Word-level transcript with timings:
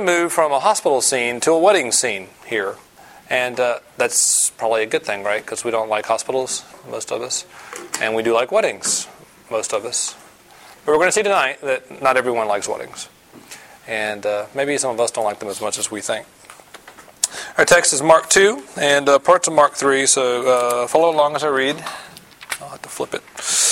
to 0.00 0.06
move 0.06 0.32
from 0.32 0.52
a 0.52 0.60
hospital 0.60 1.00
scene 1.00 1.40
to 1.40 1.52
a 1.52 1.58
wedding 1.58 1.92
scene 1.92 2.28
here. 2.46 2.76
And 3.28 3.60
uh, 3.60 3.80
that's 3.96 4.50
probably 4.50 4.82
a 4.82 4.86
good 4.86 5.02
thing, 5.02 5.22
right? 5.22 5.42
Because 5.42 5.64
we 5.64 5.70
don't 5.70 5.88
like 5.88 6.06
hospitals, 6.06 6.64
most 6.90 7.12
of 7.12 7.22
us. 7.22 7.46
And 8.00 8.14
we 8.14 8.22
do 8.22 8.32
like 8.32 8.50
weddings, 8.50 9.06
most 9.50 9.72
of 9.72 9.84
us. 9.84 10.16
But 10.84 10.92
we're 10.92 10.98
going 10.98 11.08
to 11.08 11.12
see 11.12 11.22
tonight 11.22 11.60
that 11.60 12.02
not 12.02 12.16
everyone 12.16 12.48
likes 12.48 12.66
weddings. 12.68 13.08
And 13.86 14.24
uh, 14.24 14.46
maybe 14.54 14.76
some 14.78 14.90
of 14.92 15.00
us 15.00 15.10
don't 15.10 15.24
like 15.24 15.38
them 15.38 15.48
as 15.48 15.60
much 15.60 15.78
as 15.78 15.90
we 15.90 16.00
think. 16.00 16.26
Our 17.58 17.64
text 17.64 17.92
is 17.92 18.02
Mark 18.02 18.28
2 18.30 18.62
and 18.76 19.08
uh, 19.08 19.18
parts 19.18 19.46
of 19.48 19.54
Mark 19.54 19.74
3, 19.74 20.06
so 20.06 20.48
uh, 20.48 20.86
follow 20.88 21.14
along 21.14 21.36
as 21.36 21.44
I 21.44 21.48
read. 21.48 21.76
I'll 22.60 22.68
have 22.68 22.82
to 22.82 22.88
flip 22.88 23.14
it. 23.14 23.69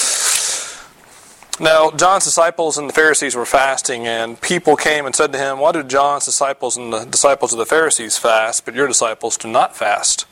Now, 1.60 1.90
John's 1.90 2.24
disciples 2.24 2.78
and 2.78 2.88
the 2.88 2.92
Pharisees 2.92 3.34
were 3.34 3.44
fasting, 3.44 4.06
and 4.06 4.40
people 4.40 4.76
came 4.76 5.06
and 5.06 5.16
said 5.16 5.32
to 5.32 5.38
him, 5.38 5.58
Why 5.58 5.72
do 5.72 5.82
John's 5.82 6.24
disciples 6.24 6.76
and 6.76 6.92
the 6.92 7.04
disciples 7.04 7.52
of 7.52 7.58
the 7.58 7.66
Pharisees 7.66 8.16
fast, 8.16 8.64
but 8.64 8.76
your 8.76 8.86
disciples 8.86 9.36
do 9.36 9.48
not 9.48 9.76
fast? 9.76 10.24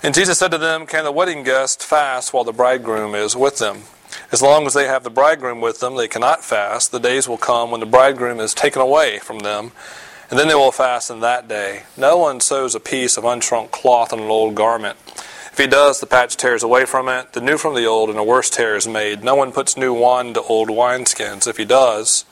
And 0.00 0.14
Jesus 0.14 0.38
said 0.38 0.52
to 0.52 0.58
them, 0.58 0.86
Can 0.86 1.02
the 1.02 1.10
wedding 1.10 1.42
guests 1.42 1.84
fast 1.84 2.32
while 2.32 2.44
the 2.44 2.52
bridegroom 2.52 3.16
is 3.16 3.34
with 3.34 3.58
them? 3.58 3.82
As 4.30 4.40
long 4.40 4.64
as 4.64 4.74
they 4.74 4.86
have 4.86 5.02
the 5.02 5.10
bridegroom 5.10 5.60
with 5.60 5.80
them, 5.80 5.96
they 5.96 6.06
cannot 6.06 6.44
fast. 6.44 6.92
The 6.92 7.00
days 7.00 7.26
will 7.26 7.36
come 7.36 7.72
when 7.72 7.80
the 7.80 7.86
bridegroom 7.86 8.38
is 8.38 8.54
taken 8.54 8.80
away 8.80 9.18
from 9.18 9.40
them, 9.40 9.72
and 10.30 10.38
then 10.38 10.46
they 10.46 10.54
will 10.54 10.70
fast 10.70 11.10
in 11.10 11.18
that 11.18 11.48
day. 11.48 11.82
No 11.96 12.16
one 12.16 12.38
sews 12.38 12.76
a 12.76 12.80
piece 12.80 13.16
of 13.16 13.24
unshrunk 13.24 13.72
cloth 13.72 14.12
on 14.12 14.20
an 14.20 14.30
old 14.30 14.54
garment. 14.54 14.98
If 15.58 15.64
he 15.64 15.70
does, 15.70 15.98
the 15.98 16.06
patch 16.06 16.36
tears 16.36 16.62
away 16.62 16.84
from 16.84 17.08
it, 17.08 17.32
the 17.32 17.40
new 17.40 17.58
from 17.58 17.74
the 17.74 17.84
old, 17.84 18.10
and 18.10 18.18
a 18.20 18.22
worse 18.22 18.48
tear 18.48 18.76
is 18.76 18.86
made. 18.86 19.24
No 19.24 19.34
one 19.34 19.50
puts 19.50 19.76
new 19.76 19.92
wine 19.92 20.32
to 20.34 20.42
old 20.42 20.68
wineskins. 20.68 21.48
If 21.48 21.56
he 21.56 21.64
does, 21.64 22.24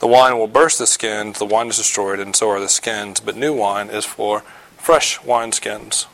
the 0.00 0.08
wine 0.08 0.36
will 0.36 0.48
burst 0.48 0.80
the 0.80 0.86
skins, 0.88 1.38
the 1.38 1.44
wine 1.44 1.68
is 1.68 1.76
destroyed, 1.76 2.18
and 2.18 2.34
so 2.34 2.50
are 2.50 2.58
the 2.58 2.68
skins. 2.68 3.20
But 3.20 3.36
new 3.36 3.54
wine 3.54 3.90
is 3.90 4.04
for 4.04 4.40
fresh 4.76 5.20
wineskins. 5.20 6.06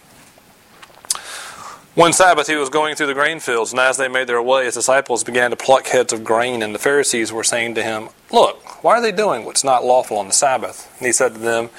One 1.95 2.13
Sabbath 2.13 2.47
he 2.47 2.57
was 2.57 2.69
going 2.69 2.95
through 2.95 3.07
the 3.07 3.15
grain 3.15 3.41
fields, 3.41 3.73
and 3.73 3.81
as 3.81 3.97
they 3.97 4.09
made 4.09 4.27
their 4.27 4.43
way, 4.43 4.67
his 4.67 4.75
disciples 4.75 5.25
began 5.25 5.49
to 5.49 5.57
pluck 5.57 5.87
heads 5.87 6.13
of 6.13 6.25
grain, 6.25 6.63
and 6.63 6.75
the 6.75 6.79
Pharisees 6.79 7.33
were 7.33 7.43
saying 7.43 7.75
to 7.77 7.83
him, 7.83 8.11
Look, 8.31 8.85
why 8.85 8.99
are 8.99 9.01
they 9.01 9.13
doing 9.13 9.47
what's 9.47 9.65
not 9.65 9.83
lawful 9.83 10.19
on 10.19 10.27
the 10.27 10.35
Sabbath? 10.35 10.95
And 10.99 11.07
he 11.07 11.13
said 11.15 11.33
to 11.33 11.41
them, 11.41 11.71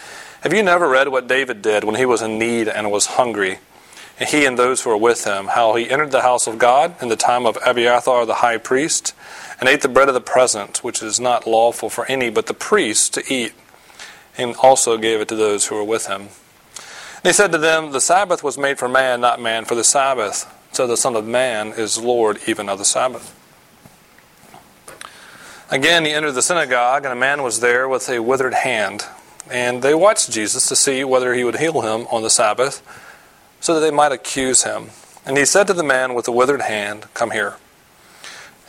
Have 0.41 0.55
you 0.55 0.63
never 0.63 0.89
read 0.89 1.09
what 1.09 1.27
David 1.27 1.61
did 1.61 1.83
when 1.83 1.97
he 1.97 2.05
was 2.07 2.23
in 2.23 2.39
need 2.39 2.67
and 2.67 2.91
was 2.91 3.05
hungry? 3.05 3.59
And 4.19 4.29
he 4.29 4.45
and 4.45 4.57
those 4.57 4.81
who 4.81 4.89
were 4.89 4.97
with 4.97 5.25
him, 5.25 5.47
how 5.47 5.75
he 5.75 5.89
entered 5.89 6.11
the 6.11 6.21
house 6.21 6.47
of 6.47 6.57
God 6.57 6.95
in 7.01 7.09
the 7.09 7.17
time 7.17 7.45
of 7.45 7.57
Abiathar 7.65 8.25
the 8.25 8.35
high 8.35 8.57
priest, 8.57 9.13
and 9.59 9.67
ate 9.67 9.81
the 9.81 9.89
bread 9.89 10.07
of 10.07 10.13
the 10.13 10.21
Presence, 10.21 10.83
which 10.83 11.03
is 11.03 11.19
not 11.19 11.45
lawful 11.45 11.89
for 11.89 12.05
any 12.05 12.29
but 12.29 12.47
the 12.47 12.53
priest 12.53 13.13
to 13.15 13.33
eat, 13.33 13.53
and 14.37 14.55
also 14.55 14.97
gave 14.97 15.19
it 15.19 15.27
to 15.27 15.35
those 15.35 15.67
who 15.67 15.75
were 15.75 15.83
with 15.83 16.07
him. 16.07 16.21
And 16.21 17.23
he 17.25 17.33
said 17.33 17.51
to 17.51 17.57
them, 17.57 17.91
The 17.91 17.99
Sabbath 17.99 18.43
was 18.43 18.57
made 18.57 18.77
for 18.77 18.87
man, 18.87 19.19
not 19.19 19.41
man 19.41 19.65
for 19.65 19.75
the 19.75 19.83
Sabbath. 19.83 20.51
So 20.71 20.87
the 20.87 20.97
Son 20.97 21.15
of 21.15 21.25
Man 21.25 21.69
is 21.69 21.97
Lord 21.97 22.39
even 22.47 22.69
of 22.69 22.77
the 22.77 22.85
Sabbath. 22.85 23.33
Again, 25.71 26.05
he 26.05 26.11
entered 26.11 26.33
the 26.33 26.41
synagogue, 26.41 27.03
and 27.03 27.11
a 27.11 27.17
man 27.17 27.41
was 27.43 27.59
there 27.59 27.89
with 27.89 28.07
a 28.09 28.19
withered 28.19 28.53
hand. 28.53 29.05
And 29.49 29.81
they 29.81 29.93
watched 29.93 30.31
Jesus 30.31 30.67
to 30.67 30.75
see 30.75 31.03
whether 31.03 31.33
he 31.33 31.43
would 31.43 31.57
heal 31.57 31.81
him 31.81 32.07
on 32.11 32.21
the 32.21 32.29
Sabbath 32.29 32.81
so 33.65 33.73
that 33.73 33.79
they 33.79 33.89
might 33.89 34.11
accuse 34.11 34.61
him. 34.61 34.91
And 35.25 35.39
he 35.39 35.43
said 35.43 35.65
to 35.65 35.73
the 35.73 35.81
man 35.81 36.13
with 36.13 36.25
the 36.25 36.31
withered 36.31 36.61
hand, 36.61 37.07
Come 37.15 37.31
here. 37.31 37.55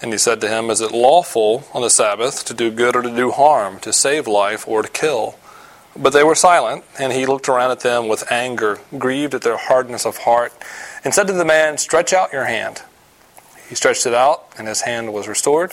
And 0.00 0.11
he 0.11 0.16
said 0.16 0.41
to 0.41 0.48
him, 0.48 0.70
Is 0.70 0.80
it 0.80 0.91
lawful 0.91 1.69
on 1.75 1.83
the 1.83 1.91
Sabbath 1.91 2.47
to 2.47 2.55
do 2.55 2.70
good 2.70 2.97
or 2.97 3.02
to 3.02 3.14
do 3.14 3.30
harm, 3.30 3.78
to 3.80 3.92
save 3.92 4.27
life 4.27 4.67
or 4.67 4.80
to 4.80 4.89
kill? 4.89 5.39
But 5.94 6.14
they 6.14 6.24
were 6.24 6.34
silent, 6.34 6.83
and 6.98 7.12
he 7.12 7.27
looked 7.27 7.47
around 7.47 7.72
at 7.72 7.80
them 7.80 8.08
with 8.08 8.33
anger, 8.33 8.78
grieved 8.97 9.34
at 9.34 9.42
their 9.42 9.58
hardness 9.58 10.06
of 10.06 10.17
heart, 10.17 10.55
and 11.05 11.12
said 11.12 11.27
to 11.27 11.34
the 11.34 11.44
man, 11.44 11.77
Stretch 11.77 12.14
out 12.14 12.33
your 12.33 12.47
hand. 12.47 12.80
He 13.68 13.74
stretched 13.74 14.06
it 14.06 14.14
out, 14.14 14.46
and 14.56 14.67
his 14.67 14.80
hand 14.80 15.12
was 15.12 15.29
restored. 15.29 15.73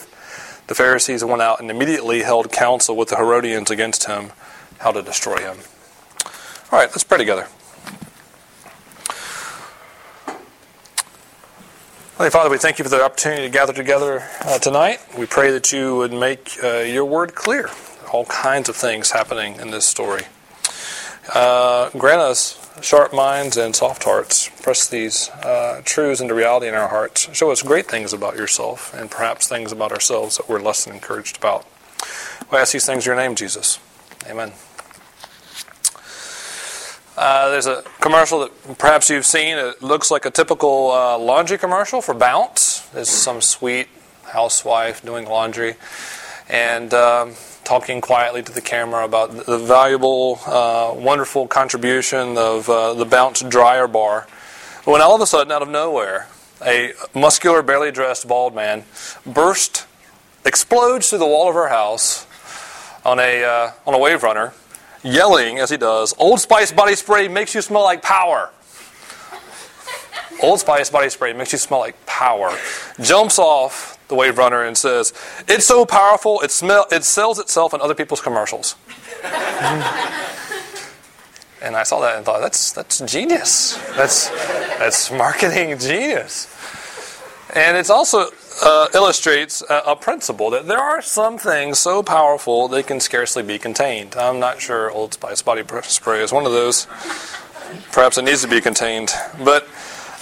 The 0.67 0.75
Pharisees 0.75 1.23
went 1.23 1.41
out 1.41 1.62
and 1.62 1.72
immediately 1.72 2.23
held 2.23 2.51
counsel 2.51 2.97
with 2.97 3.07
the 3.07 3.16
Herodians 3.16 3.72
against 3.72 4.06
him, 4.06 4.33
how 4.79 4.91
to 4.91 5.01
destroy 5.01 5.38
him. 5.38 5.59
All 6.73 6.79
right, 6.79 6.89
let's 6.89 7.06
pray 7.06 7.19
together. 7.19 7.47
Holy 12.18 12.29
Father, 12.29 12.51
we 12.51 12.59
thank 12.59 12.78
you 12.78 12.84
for 12.84 12.90
the 12.90 13.03
opportunity 13.03 13.41
to 13.41 13.50
gather 13.50 13.74
together 13.74 14.22
uh, 14.41 14.59
tonight. 14.59 15.00
We 15.18 15.25
pray 15.25 15.50
that 15.50 15.72
you 15.72 15.96
would 15.96 16.13
make 16.13 16.63
uh, 16.63 16.81
your 16.81 17.06
word 17.06 17.34
clear. 17.34 17.72
All 18.12 18.25
kinds 18.25 18.69
of 18.69 18.75
things 18.75 19.09
happening 19.09 19.56
in 19.56 19.72
this 19.72 19.88
story. 19.88 20.25
Uh, 21.34 21.90
grant 21.97 22.22
us 22.22 22.69
sharp 22.84 23.16
minds 23.16 23.57
and 23.57 23.75
soft 23.75 24.03
hearts. 24.03 24.47
Press 24.62 24.88
these 24.88 25.31
uh, 25.41 25.81
truths 25.85 26.22
into 26.22 26.35
reality 26.35 26.68
in 26.68 26.75
our 26.75 26.90
hearts. 26.90 27.35
Show 27.35 27.50
us 27.50 27.63
great 27.63 27.88
things 27.88 28.13
about 28.13 28.35
yourself 28.35 28.94
and 28.94 29.09
perhaps 29.09 29.47
things 29.47 29.72
about 29.72 29.91
ourselves 29.91 30.38
that 30.38 30.47
we're 30.47 30.62
less 30.62 30.85
than 30.85 30.94
encouraged 30.94 31.38
about. 31.38 31.66
We 32.51 32.59
ask 32.59 32.74
these 32.74 32.85
things 32.85 33.07
in 33.07 33.09
your 33.09 33.16
name, 33.16 33.34
Jesus. 33.34 33.80
Amen. 34.30 34.53
Uh, 37.23 37.50
there's 37.51 37.67
a 37.67 37.81
commercial 38.01 38.41
that 38.41 38.78
perhaps 38.78 39.09
you've 39.09 39.25
seen. 39.25 39.57
It 39.57 39.81
looks 39.81 40.11
like 40.11 40.25
a 40.25 40.29
typical 40.29 40.91
uh, 40.91 41.17
laundry 41.17 41.57
commercial 41.57 42.01
for 42.01 42.13
Bounce. 42.13 42.81
There's 42.89 43.07
some 43.07 43.39
sweet 43.39 43.88
housewife 44.25 45.01
doing 45.06 45.25
laundry 45.25 45.75
and 46.50 46.94
um, 46.94 47.35
talking 47.63 48.01
quietly 48.01 48.44
to 48.44 48.51
the 48.51 48.59
camera 48.59 49.06
about 49.06 49.45
the 49.45 49.57
valuable, 49.57 50.41
uh, 50.45 50.94
wonderful 50.97 51.47
contribution 51.47 52.38
of 52.38 52.69
uh, 52.69 52.94
the 52.94 53.06
Bounce 53.06 53.39
dryer 53.39 53.88
bar. 53.88 54.28
When 54.83 55.00
all 55.00 55.16
of 55.16 55.22
a 55.22 55.25
sudden, 55.25 55.53
out 55.53 55.62
of 55.62 55.69
nowhere, 55.69 56.28
a 56.62 56.91
muscular, 57.16 57.62
barely 57.62 57.94
dressed 57.94 58.28
bald 58.28 58.53
man 58.53 58.83
burst, 59.25 59.88
explodes 60.44 61.09
through 61.09 61.19
the 61.19 61.25
wall 61.25 61.47
of 61.47 61.56
her 61.56 61.69
house 61.69 62.28
on 63.06 63.17
a 63.19 63.45
uh, 63.45 63.72
on 63.88 63.94
a 63.94 63.97
wave 63.97 64.23
runner 64.23 64.51
yelling 65.03 65.59
as 65.59 65.69
he 65.69 65.78
does, 65.78 66.14
Old 66.18 66.40
Spice 66.40 66.72
body 66.72 66.96
spray 66.96 67.28
makes 67.28 67.53
you 67.53 67.62
smell 67.62 67.84
like 67.84 68.02
power. 68.02 68.50
Old 70.41 70.59
Spice 70.59 70.90
body 70.90 71.09
spray 71.09 71.34
makes 71.34 71.52
you 71.52 71.58
smell 71.58 71.80
like 71.80 72.06
power. 72.06 72.58
Jumps 73.00 73.40
off 73.40 73.97
the 74.08 74.16
wave 74.16 74.38
runner 74.38 74.63
and 74.63 74.78
says, 74.78 75.13
It's 75.47 75.66
so 75.66 75.86
powerful, 75.86 76.42
it, 76.42 76.52
smell, 76.52 76.86
it 76.92 77.03
sells 77.03 77.40
itself 77.40 77.74
in 77.74 77.81
other 77.81 77.96
people's 77.96 78.22
commercials. 78.22 78.75
and 81.62 81.75
I 81.75 81.84
saw 81.84 82.02
that 82.02 82.18
and 82.18 82.25
thought, 82.25 82.42
that's, 82.42 82.72
that's 82.74 83.00
genius. 83.00 83.78
That's, 83.96 84.30
that's 84.78 85.12
marketing 85.12 85.78
genius. 85.80 86.53
And 87.56 87.78
it's 87.78 87.90
also 87.90 88.31
uh, 88.62 88.88
illustrates 88.94 89.62
a, 89.69 89.81
a, 89.88 89.96
principle 89.96 90.50
that 90.52 90.68
there 90.68 90.80
are 90.80 91.02
some 91.02 91.38
things 91.38 91.80
so 91.80 92.03
powerful 92.03 92.68
they 92.68 92.84
can 92.84 93.00
scarcely 93.00 93.44
be 93.44 93.58
contained. 93.58 94.16
I'm 94.16 94.40
not 94.40 94.62
sure 94.62 94.91
Old 94.91 95.14
Spice 95.14 95.41
body 95.41 95.64
spray 95.84 96.22
is 96.22 96.31
one 96.31 96.46
of 96.46 96.52
those. 96.52 96.86
Perhaps 97.92 98.18
it 98.18 98.24
needs 98.24 98.42
to 98.42 98.47
be 98.47 98.62
contained, 98.62 99.12
but 99.44 99.63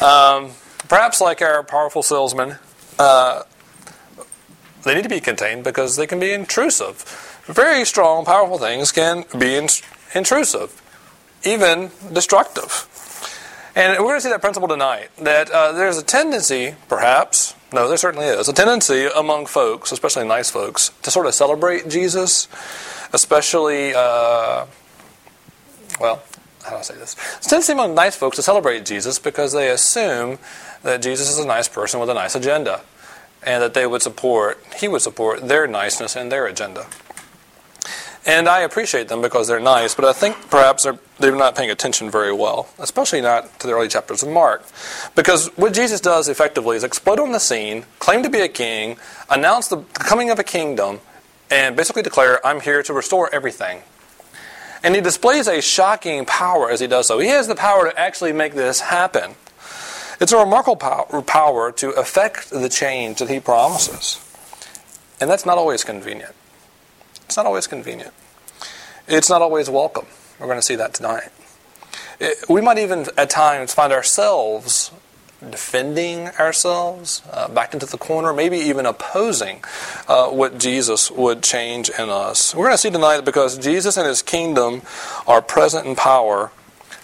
um, 0.02 0.52
perhaps 0.88 1.20
like 1.20 1.42
our 1.42 1.64
powerful 1.64 2.04
salesman, 2.04 2.58
uh, 2.98 3.44
they 4.84 4.96
need 4.96 5.04
to 5.04 5.10
be 5.10 5.20
contained 5.20 5.64
because 5.64 5.96
they 5.96 6.08
can 6.08 6.20
be 6.20 6.32
intrusive. 6.32 7.42
Very 7.46 7.86
strong, 7.86 8.24
powerful 8.24 8.58
things 8.58 8.92
can 8.92 9.26
be 9.38 9.56
in, 9.56 9.68
intrusive, 10.16 10.82
even 11.44 11.92
destructive. 12.14 12.88
And 13.76 13.98
we're 14.00 14.06
going 14.06 14.18
to 14.18 14.22
see 14.22 14.30
that 14.30 14.42
principle 14.42 14.68
tonight 14.68 15.10
that 15.18 15.50
uh, 15.50 15.72
there's 15.72 15.98
a 15.98 16.04
tendency, 16.04 16.76
perhaps, 16.88 17.56
no, 17.74 17.88
there 17.88 17.98
certainly 17.98 18.28
is, 18.28 18.50
a 18.50 18.54
tendency 18.54 19.08
among 19.16 19.46
folks, 19.46 19.92
especially 19.92 20.28
nice 20.28 20.52
folks, 20.52 20.92
to 21.04 21.12
sort 21.12 21.26
of 21.26 21.34
celebrate 21.34 21.88
Jesus, 21.88 22.48
especially, 23.14 23.94
uh, 23.96 24.66
well, 26.00 26.22
how 26.64 26.72
do 26.72 26.76
I 26.78 26.82
say 26.82 26.96
this? 26.96 27.16
It's 27.38 27.48
a 27.48 27.50
tendency 27.50 27.74
among 27.74 27.96
nice 27.96 28.16
folks 28.16 28.36
to 28.38 28.44
celebrate 28.44 28.86
Jesus 28.86 29.20
because 29.20 29.54
they 29.54 29.70
assume 29.70 30.38
that 30.84 31.02
Jesus 31.02 31.30
is 31.30 31.40
a 31.40 31.48
nice 31.48 31.68
person 31.68 32.00
with 32.00 32.10
a 32.10 32.14
nice 32.14 32.36
agenda 32.36 32.82
and 33.44 33.64
that 33.64 33.74
they 33.74 33.88
would 33.88 34.02
support, 34.02 34.64
he 34.78 34.88
would 34.88 35.02
support 35.02 35.48
their 35.48 35.66
niceness 35.66 36.16
and 36.16 36.32
their 36.32 36.46
agenda. 36.46 36.86
And 38.26 38.48
I 38.48 38.60
appreciate 38.60 39.08
them 39.08 39.22
because 39.22 39.48
they're 39.48 39.60
nice, 39.60 39.96
but 39.96 40.06
I 40.06 40.14
think 40.14 40.50
perhaps 40.52 40.84
they're, 40.84 41.00
they're 41.20 41.36
not 41.36 41.56
paying 41.56 41.72
attention 41.72 42.12
very 42.12 42.32
well, 42.32 42.70
especially 42.78 43.20
not 43.20 43.60
to 43.60 43.68
the 43.68 43.74
early 43.74 43.88
chapters 43.88 44.22
of 44.22 44.30
Mark. 44.30 44.64
Because 45.16 45.48
what 45.58 45.74
Jesus 45.74 46.00
does 46.00 46.30
effectively 46.30 46.78
is 46.78 46.84
explode 46.84 47.20
on 47.20 47.32
the 47.32 47.40
scene, 47.40 47.86
claim 47.98 48.22
to 48.22 48.30
be 48.30 48.42
a 48.42 48.48
king, 48.48 48.98
announce 49.30 49.70
the 49.70 49.78
coming 49.94 50.30
of 50.30 50.38
a 50.38 50.44
kingdom, 50.44 51.00
and 51.50 51.76
basically 51.76 52.04
declare, 52.04 52.46
I'm 52.46 52.62
here 52.62 52.84
to 52.84 52.94
restore 52.94 53.34
everything. 53.34 53.82
And 54.84 54.94
he 54.94 55.02
displays 55.02 55.48
a 55.48 55.60
shocking 55.60 56.26
power 56.26 56.70
as 56.70 56.80
he 56.80 56.88
does 56.88 57.08
so. 57.08 57.18
He 57.18 57.28
has 57.28 57.48
the 57.48 57.56
power 57.56 57.90
to 57.90 58.00
actually 58.00 58.34
make 58.34 58.54
this 58.54 58.82
happen. 58.82 59.36
It's 60.20 60.32
a 60.32 60.38
remarkable 60.38 60.76
power 60.76 61.72
to 61.72 61.90
effect 61.92 62.52
the 62.52 62.70
change 62.70 63.18
that 63.18 63.30
he 63.30 63.40
promises. 63.40 64.20
And 65.20 65.30
that's 65.30 65.46
not 65.46 65.58
always 65.58 65.84
convenient. 65.84 66.36
It's 67.32 67.38
not 67.38 67.46
always 67.46 67.66
convenient. 67.66 68.12
it's 69.08 69.30
not 69.30 69.42
always 69.42 69.70
welcome. 69.70 70.06
We're 70.38 70.48
going 70.48 70.58
to 70.58 70.62
see 70.62 70.76
that 70.76 70.94
tonight. 70.94 71.30
It, 72.20 72.44
we 72.50 72.60
might 72.60 72.78
even 72.78 73.06
at 73.18 73.30
times 73.30 73.74
find 73.74 73.94
ourselves 73.94 74.92
defending 75.50 76.28
ourselves, 76.32 77.22
uh, 77.32 77.48
backed 77.48 77.74
into 77.74 77.86
the 77.86 77.98
corner, 77.98 78.34
maybe 78.34 78.58
even 78.58 78.86
opposing 78.86 79.64
uh, 80.10 80.28
what 80.28 80.60
Jesus 80.60 81.10
would 81.10 81.42
change 81.42 81.90
in 81.98 82.10
us. 82.10 82.54
We're 82.54 82.66
going 82.66 82.74
to 82.74 82.78
see 82.78 82.90
tonight 82.90 83.22
because 83.22 83.58
Jesus 83.58 83.96
and 83.96 84.06
his 84.06 84.22
kingdom 84.22 84.82
are 85.26 85.42
present 85.42 85.88
in 85.88 85.96
power, 85.96 86.52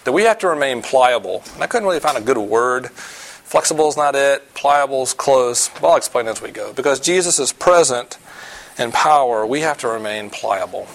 that 0.04 0.12
we 0.12 0.24
have 0.24 0.38
to 0.40 0.48
remain 0.48 0.82
pliable. 0.82 1.42
And 1.54 1.62
I 1.62 1.66
couldn't 1.66 1.88
really 1.88 2.00
find 2.00 2.18
a 2.18 2.20
good 2.20 2.36
word. 2.36 2.90
Flexible 2.90 3.88
is 3.88 3.96
not 3.96 4.14
it, 4.14 4.52
pliable 4.52 5.04
is 5.04 5.14
close. 5.14 5.70
I'll 5.82 5.96
explain 5.96 6.28
as 6.28 6.42
we 6.42 6.50
go. 6.50 6.74
Because 6.74 7.00
Jesus 7.00 7.38
is 7.38 7.50
present 7.50 8.18
in 8.78 8.92
power, 8.92 9.46
we 9.46 9.60
have 9.60 9.78
to 9.78 9.88
remain 9.88 10.30
pliable. 10.30 10.86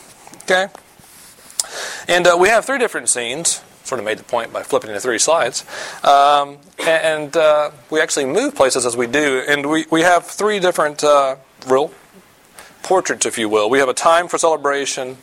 Okay? 0.43 0.67
And 2.07 2.27
uh, 2.27 2.37
we 2.39 2.49
have 2.49 2.65
three 2.65 2.79
different 2.79 3.09
scenes 3.09 3.61
sort 3.83 3.99
of 3.99 4.05
made 4.05 4.17
the 4.17 4.23
point 4.23 4.53
by 4.53 4.63
flipping 4.63 4.89
to 4.91 4.99
three 4.99 5.19
slides. 5.19 5.65
Um, 6.03 6.57
and 6.79 7.35
uh, 7.35 7.71
we 7.89 7.99
actually 7.99 8.25
move 8.25 8.55
places 8.55 8.85
as 8.85 8.95
we 8.95 9.07
do. 9.07 9.43
And 9.47 9.69
we, 9.69 9.85
we 9.91 10.01
have 10.01 10.25
three 10.25 10.59
different 10.59 11.03
uh, 11.03 11.35
real 11.67 11.91
portraits, 12.81 13.25
if 13.25 13.37
you 13.37 13.49
will. 13.49 13.69
We 13.69 13.79
have 13.79 13.89
a 13.89 13.93
time 13.93 14.27
for 14.27 14.37
celebration, 14.37 15.17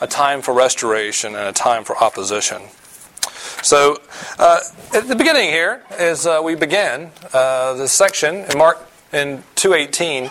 a 0.00 0.06
time 0.06 0.42
for 0.42 0.54
restoration, 0.54 1.34
and 1.34 1.46
a 1.48 1.52
time 1.52 1.84
for 1.84 1.96
opposition. 1.96 2.62
So, 3.62 3.98
uh, 4.38 4.60
at 4.94 5.08
the 5.08 5.16
beginning 5.16 5.50
here, 5.50 5.82
as 5.90 6.26
uh, 6.26 6.40
we 6.44 6.54
begin 6.54 7.10
uh, 7.32 7.74
this 7.74 7.92
section 7.92 8.36
in 8.36 8.56
Mark 8.56 8.87
in 9.12 9.42
218, 9.54 10.30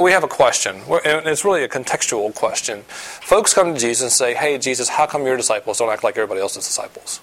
we 0.00 0.12
have 0.12 0.22
a 0.22 0.28
question. 0.28 0.82
And 1.04 1.26
it's 1.26 1.44
really 1.44 1.64
a 1.64 1.68
contextual 1.68 2.34
question. 2.34 2.82
Folks 2.86 3.52
come 3.52 3.74
to 3.74 3.80
Jesus 3.80 4.02
and 4.02 4.12
say, 4.12 4.34
Hey, 4.34 4.58
Jesus, 4.58 4.90
how 4.90 5.06
come 5.06 5.26
your 5.26 5.36
disciples 5.36 5.78
don't 5.78 5.90
act 5.90 6.04
like 6.04 6.16
everybody 6.16 6.40
else's 6.40 6.66
disciples? 6.66 7.20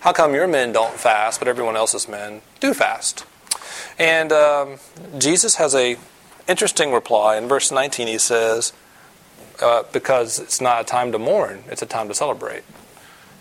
How 0.00 0.12
come 0.12 0.34
your 0.34 0.48
men 0.48 0.72
don't 0.72 0.94
fast, 0.94 1.38
but 1.38 1.46
everyone 1.46 1.76
else's 1.76 2.08
men 2.08 2.42
do 2.58 2.74
fast? 2.74 3.24
And 3.98 4.32
um, 4.32 4.78
Jesus 5.18 5.56
has 5.56 5.76
a 5.76 5.96
interesting 6.48 6.92
reply. 6.92 7.36
In 7.36 7.46
verse 7.46 7.70
19, 7.70 8.08
he 8.08 8.18
says, 8.18 8.72
uh, 9.60 9.84
Because 9.92 10.40
it's 10.40 10.60
not 10.60 10.80
a 10.80 10.84
time 10.84 11.12
to 11.12 11.18
mourn, 11.18 11.62
it's 11.68 11.82
a 11.82 11.86
time 11.86 12.08
to 12.08 12.14
celebrate. 12.14 12.64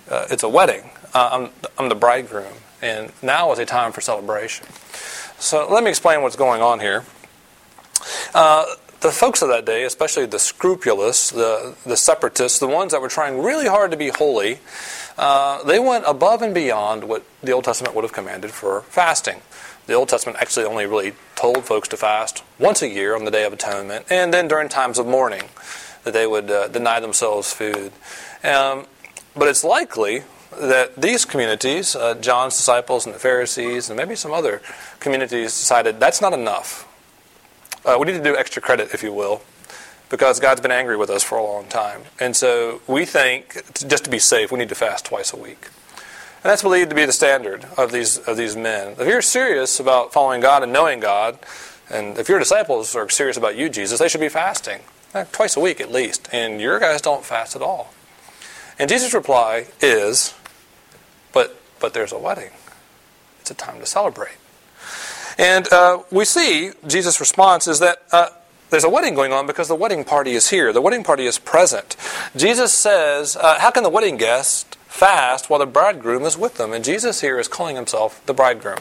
Uh, 0.10 0.28
it's 0.30 0.44
a 0.44 0.50
wedding. 0.50 0.90
Uh, 1.14 1.30
I'm, 1.32 1.68
I'm 1.78 1.90
the 1.90 1.96
bridegroom, 1.96 2.54
and 2.82 3.12
now 3.22 3.52
is 3.52 3.60
a 3.60 3.66
time 3.66 3.92
for 3.92 4.02
celebration. 4.02 4.66
So 5.40 5.68
let 5.72 5.84
me 5.84 5.90
explain 5.90 6.22
what's 6.22 6.36
going 6.36 6.62
on 6.62 6.80
here. 6.80 7.04
Uh, 8.34 8.66
the 9.02 9.12
folks 9.12 9.42
of 9.42 9.50
that 9.50 9.66
day, 9.66 9.84
especially 9.84 10.26
the 10.28 10.40
scrupulous, 10.40 11.32
the, 11.32 11.76
the 11.86 11.98
separatists, 11.98 12.60
the 12.60 12.68
ones 12.68 12.92
that 12.92 13.02
were 13.02 13.10
trying 13.10 13.42
really 13.42 13.68
hard 13.68 13.92
to 13.92 13.98
be 13.98 14.10
holy, 14.10 14.60
uh, 15.18 15.64
they 15.64 15.80
went 15.80 16.06
above 16.08 16.42
and 16.42 16.54
beyond 16.54 17.04
what 17.04 17.26
the 17.42 17.52
Old 17.52 17.64
Testament 17.64 17.96
would 17.96 18.04
have 18.04 18.14
commanded 18.14 18.52
for 18.52 18.82
fasting. 18.82 19.42
The 19.88 19.94
Old 19.94 20.10
Testament 20.10 20.38
actually 20.40 20.66
only 20.66 20.86
really 20.86 21.14
told 21.36 21.66
folks 21.66 21.88
to 21.90 21.98
fast 21.98 22.44
once 22.60 22.82
a 22.82 22.88
year 22.88 23.16
on 23.16 23.26
the 23.26 23.32
Day 23.32 23.44
of 23.44 23.54
Atonement, 23.54 24.06
and 24.10 24.32
then 24.32 24.48
during 24.48 24.70
times 24.70 25.00
of 25.00 25.08
mourning, 25.08 25.50
that 26.04 26.14
they 26.14 26.28
would 26.28 26.50
uh, 26.50 26.68
deny 26.68 27.00
themselves 27.00 27.54
food. 27.54 27.92
Um, 28.44 28.86
but 29.36 29.48
it's 29.48 29.64
likely 29.64 30.24
that 30.60 30.96
these 30.96 31.26
communities, 31.26 31.96
uh, 31.96 32.16
John's 32.16 32.56
disciples 32.56 33.06
and 33.06 33.16
the 33.16 33.20
Pharisees, 33.20 33.90
and 33.90 33.98
maybe 33.98 34.16
some 34.16 34.32
other 34.32 34.62
communities, 35.00 35.52
decided 35.52 36.00
that's 36.00 36.22
not 36.22 36.34
enough. 36.34 36.88
Uh, 37.86 37.98
we 38.00 38.06
need 38.06 38.18
to 38.18 38.24
do 38.24 38.36
extra 38.36 38.62
credit, 38.62 38.94
if 38.94 39.02
you 39.02 39.14
will, 39.14 39.42
because 40.10 40.40
God's 40.40 40.62
been 40.62 40.72
angry 40.72 40.98
with 40.98 41.10
us 41.10 41.24
for 41.24 41.38
a 41.38 41.44
long 41.44 41.68
time. 41.68 42.02
And 42.20 42.36
so 42.36 42.82
we 42.88 43.06
think, 43.06 43.64
just 43.88 44.04
to 44.04 44.10
be 44.10 44.20
safe, 44.20 44.52
we 44.52 44.60
need 44.60 44.70
to 44.70 44.76
fast 44.76 45.06
twice 45.06 45.34
a 45.34 45.38
week. 45.38 45.70
And 46.44 46.50
that's 46.50 46.64
believed 46.64 46.90
to 46.90 46.96
be 46.96 47.06
the 47.06 47.14
standard 47.14 47.66
of 47.78 47.92
these, 47.92 48.18
of 48.18 48.36
these 48.36 48.56
men. 48.56 48.96
If 49.00 49.08
you're 49.08 49.22
serious 49.22 49.80
about 49.80 50.12
following 50.12 50.42
God 50.42 50.64
and 50.64 50.74
knowing 50.74 51.00
God, 51.00 51.40
and 51.90 52.18
if 52.18 52.30
your 52.30 52.40
disciples 52.40 52.96
are 52.96 53.08
serious 53.10 53.38
about 53.38 53.56
you, 53.56 53.70
Jesus, 53.70 54.00
they 54.00 54.08
should 54.08 54.22
be 54.22 54.30
fasting. 54.30 54.82
Uh, 55.14 55.26
twice 55.32 55.58
a 55.58 55.60
week 55.60 55.82
at 55.82 55.92
least. 55.92 56.30
And 56.32 56.62
your 56.62 56.80
guys 56.80 57.02
don't 57.02 57.26
fast 57.26 57.56
at 57.56 57.62
all. 57.62 57.94
And 58.80 58.90
Jesus' 58.90 59.14
reply 59.14 59.68
is, 59.82 60.34
but, 61.82 61.94
there's 61.94 62.12
a 62.12 62.18
wedding. 62.18 62.52
It's 63.42 63.52
a 63.52 63.56
time 63.56 63.80
to 63.80 63.86
celebrate. 63.86 64.38
And 65.38 65.72
uh, 65.74 66.04
we 66.12 66.26
see 66.26 66.72
Jesus' 66.88 67.20
response 67.20 67.68
is 67.68 67.80
that 67.80 68.04
uh, 68.12 68.30
there's 68.70 68.84
a 68.84 68.90
wedding 68.90 69.16
going 69.16 69.34
on 69.34 69.48
because 69.48 69.68
the 69.68 69.76
wedding 69.76 70.04
party 70.04 70.32
is 70.32 70.50
here. 70.50 70.72
The 70.72 70.82
wedding 70.82 71.04
party 71.04 71.26
is 71.26 71.38
present. 71.38 71.96
Jesus 72.36 72.74
says, 72.74 73.36
uh, 73.36 73.60
How 73.60 73.72
can 73.72 73.84
the 73.84 73.90
wedding 73.90 74.18
guest 74.18 74.76
fast 74.88 75.50
while 75.50 75.60
the 75.60 75.66
bridegroom 75.66 76.24
is 76.24 76.38
with 76.38 76.56
them? 76.56 76.72
And 76.72 76.84
Jesus 76.84 77.22
here 77.22 77.40
is 77.40 77.48
calling 77.48 77.76
himself 77.76 78.26
the 78.26 78.34
bridegroom. 78.34 78.80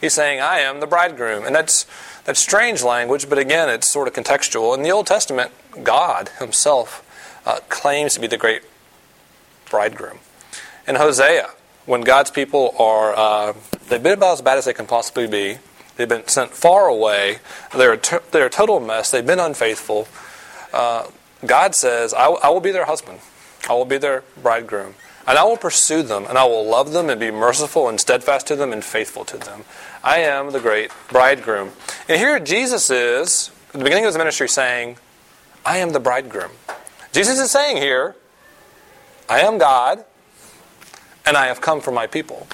He's 0.00 0.14
saying, 0.14 0.40
I 0.40 0.60
am 0.60 0.80
the 0.80 0.86
bridegroom. 0.86 1.44
And 1.44 1.54
that's, 1.54 1.86
that's 2.24 2.40
strange 2.40 2.82
language, 2.82 3.28
but 3.28 3.38
again, 3.38 3.68
it's 3.68 3.88
sort 3.88 4.08
of 4.08 4.14
contextual. 4.14 4.76
In 4.76 4.82
the 4.82 4.90
Old 4.90 5.06
Testament, 5.06 5.52
God 5.82 6.30
himself 6.38 7.04
uh, 7.44 7.60
claims 7.68 8.14
to 8.14 8.20
be 8.20 8.26
the 8.26 8.38
great 8.38 8.62
bridegroom. 9.68 10.18
In 10.86 10.96
Hosea, 10.96 11.50
when 11.90 12.02
God's 12.02 12.30
people 12.30 12.72
are, 12.78 13.16
uh, 13.16 13.52
they've 13.88 14.00
been 14.00 14.12
about 14.12 14.34
as 14.34 14.42
bad 14.42 14.58
as 14.58 14.64
they 14.64 14.72
can 14.72 14.86
possibly 14.86 15.26
be. 15.26 15.58
They've 15.96 16.08
been 16.08 16.26
sent 16.28 16.52
far 16.52 16.86
away. 16.86 17.38
They're 17.76 17.94
a, 17.94 18.00
they're 18.30 18.46
a 18.46 18.50
total 18.50 18.78
mess. 18.78 19.10
They've 19.10 19.26
been 19.26 19.40
unfaithful. 19.40 20.06
Uh, 20.72 21.08
God 21.44 21.74
says, 21.74 22.14
I, 22.14 22.26
w- 22.26 22.40
I 22.44 22.50
will 22.50 22.60
be 22.60 22.70
their 22.70 22.84
husband. 22.84 23.18
I 23.68 23.72
will 23.72 23.84
be 23.84 23.98
their 23.98 24.22
bridegroom. 24.40 24.94
And 25.26 25.36
I 25.36 25.42
will 25.42 25.56
pursue 25.56 26.04
them, 26.04 26.26
and 26.28 26.38
I 26.38 26.44
will 26.44 26.64
love 26.64 26.92
them, 26.92 27.10
and 27.10 27.18
be 27.18 27.32
merciful 27.32 27.88
and 27.88 28.00
steadfast 28.00 28.46
to 28.46 28.56
them, 28.56 28.72
and 28.72 28.84
faithful 28.84 29.24
to 29.24 29.36
them. 29.36 29.64
I 30.04 30.18
am 30.20 30.52
the 30.52 30.60
great 30.60 30.92
bridegroom. 31.08 31.72
And 32.08 32.18
here 32.20 32.38
Jesus 32.38 32.88
is, 32.88 33.50
at 33.68 33.80
the 33.80 33.84
beginning 33.84 34.04
of 34.04 34.10
his 34.10 34.16
ministry, 34.16 34.48
saying, 34.48 34.96
I 35.66 35.78
am 35.78 35.90
the 35.90 36.00
bridegroom. 36.00 36.52
Jesus 37.12 37.40
is 37.40 37.50
saying 37.50 37.78
here, 37.78 38.14
I 39.28 39.40
am 39.40 39.58
God, 39.58 40.04
and 41.26 41.36
I 41.36 41.46
have 41.46 41.60
come 41.60 41.80
for 41.80 41.92
my 41.92 42.06
people. 42.06 42.46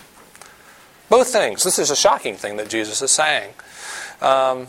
Both 1.09 1.29
things. 1.29 1.63
This 1.63 1.79
is 1.79 1.91
a 1.91 1.97
shocking 1.97 2.35
thing 2.35 2.57
that 2.57 2.69
Jesus 2.69 3.01
is 3.01 3.11
saying. 3.11 3.55
Um, 4.21 4.67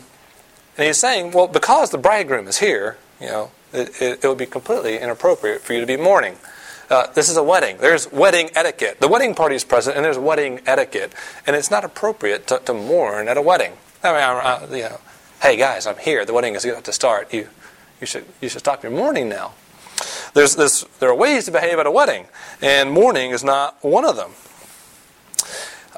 and 0.76 0.86
he's 0.86 0.98
saying, 0.98 1.32
well, 1.32 1.48
because 1.48 1.90
the 1.90 1.98
bridegroom 1.98 2.46
is 2.46 2.58
here, 2.58 2.96
you 3.20 3.26
know, 3.26 3.50
it, 3.72 4.00
it, 4.00 4.24
it 4.24 4.28
would 4.28 4.38
be 4.38 4.46
completely 4.46 4.98
inappropriate 4.98 5.62
for 5.62 5.72
you 5.72 5.80
to 5.80 5.86
be 5.86 5.96
mourning. 5.96 6.36
Uh, 6.88 7.06
this 7.12 7.28
is 7.28 7.36
a 7.36 7.42
wedding. 7.42 7.76
There's 7.78 8.10
wedding 8.10 8.50
etiquette. 8.54 9.00
The 9.00 9.08
wedding 9.08 9.34
party 9.34 9.56
is 9.56 9.64
present, 9.64 9.96
and 9.96 10.04
there's 10.04 10.18
wedding 10.18 10.60
etiquette, 10.64 11.12
and 11.46 11.54
it's 11.54 11.70
not 11.70 11.84
appropriate 11.84 12.46
to, 12.46 12.60
to 12.60 12.72
mourn 12.72 13.28
at 13.28 13.36
a 13.36 13.42
wedding. 13.42 13.72
I 14.02 14.12
mean, 14.12 14.22
I, 14.22 14.32
I, 14.32 14.64
you 14.74 14.82
know, 14.84 15.00
hey 15.42 15.56
guys, 15.56 15.86
I'm 15.86 15.98
here. 15.98 16.24
The 16.24 16.32
wedding 16.32 16.54
is 16.54 16.64
about 16.64 16.84
to 16.84 16.92
start. 16.92 17.34
You, 17.34 17.48
you 18.00 18.06
should, 18.06 18.24
you 18.40 18.48
should 18.48 18.60
stop 18.60 18.82
your 18.82 18.92
mourning 18.92 19.28
now. 19.28 19.52
There's 20.34 20.56
this, 20.56 20.84
there 21.00 21.08
are 21.08 21.14
ways 21.14 21.46
to 21.46 21.50
behave 21.50 21.78
at 21.78 21.86
a 21.86 21.90
wedding, 21.90 22.26
and 22.62 22.90
mourning 22.90 23.30
is 23.30 23.44
not 23.44 23.82
one 23.82 24.04
of 24.04 24.16
them. 24.16 24.30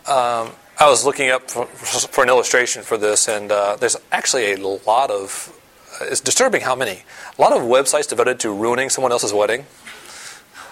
Um, 0.06 0.52
I 0.78 0.88
was 0.88 1.04
looking 1.04 1.30
up 1.30 1.50
for, 1.50 1.66
for, 1.66 2.22
an 2.22 2.30
illustration 2.30 2.82
for 2.82 2.96
this, 2.96 3.28
and 3.28 3.52
uh, 3.52 3.76
there's 3.76 3.96
actually 4.10 4.52
a 4.52 4.56
lot 4.56 5.10
of. 5.10 5.54
It's 6.00 6.20
disturbing 6.20 6.62
how 6.62 6.74
many. 6.74 7.02
A 7.38 7.42
lot 7.42 7.52
of 7.52 7.62
websites 7.62 8.08
devoted 8.08 8.40
to 8.40 8.52
ruining 8.52 8.88
someone 8.88 9.12
else's 9.12 9.34
wedding. 9.34 9.66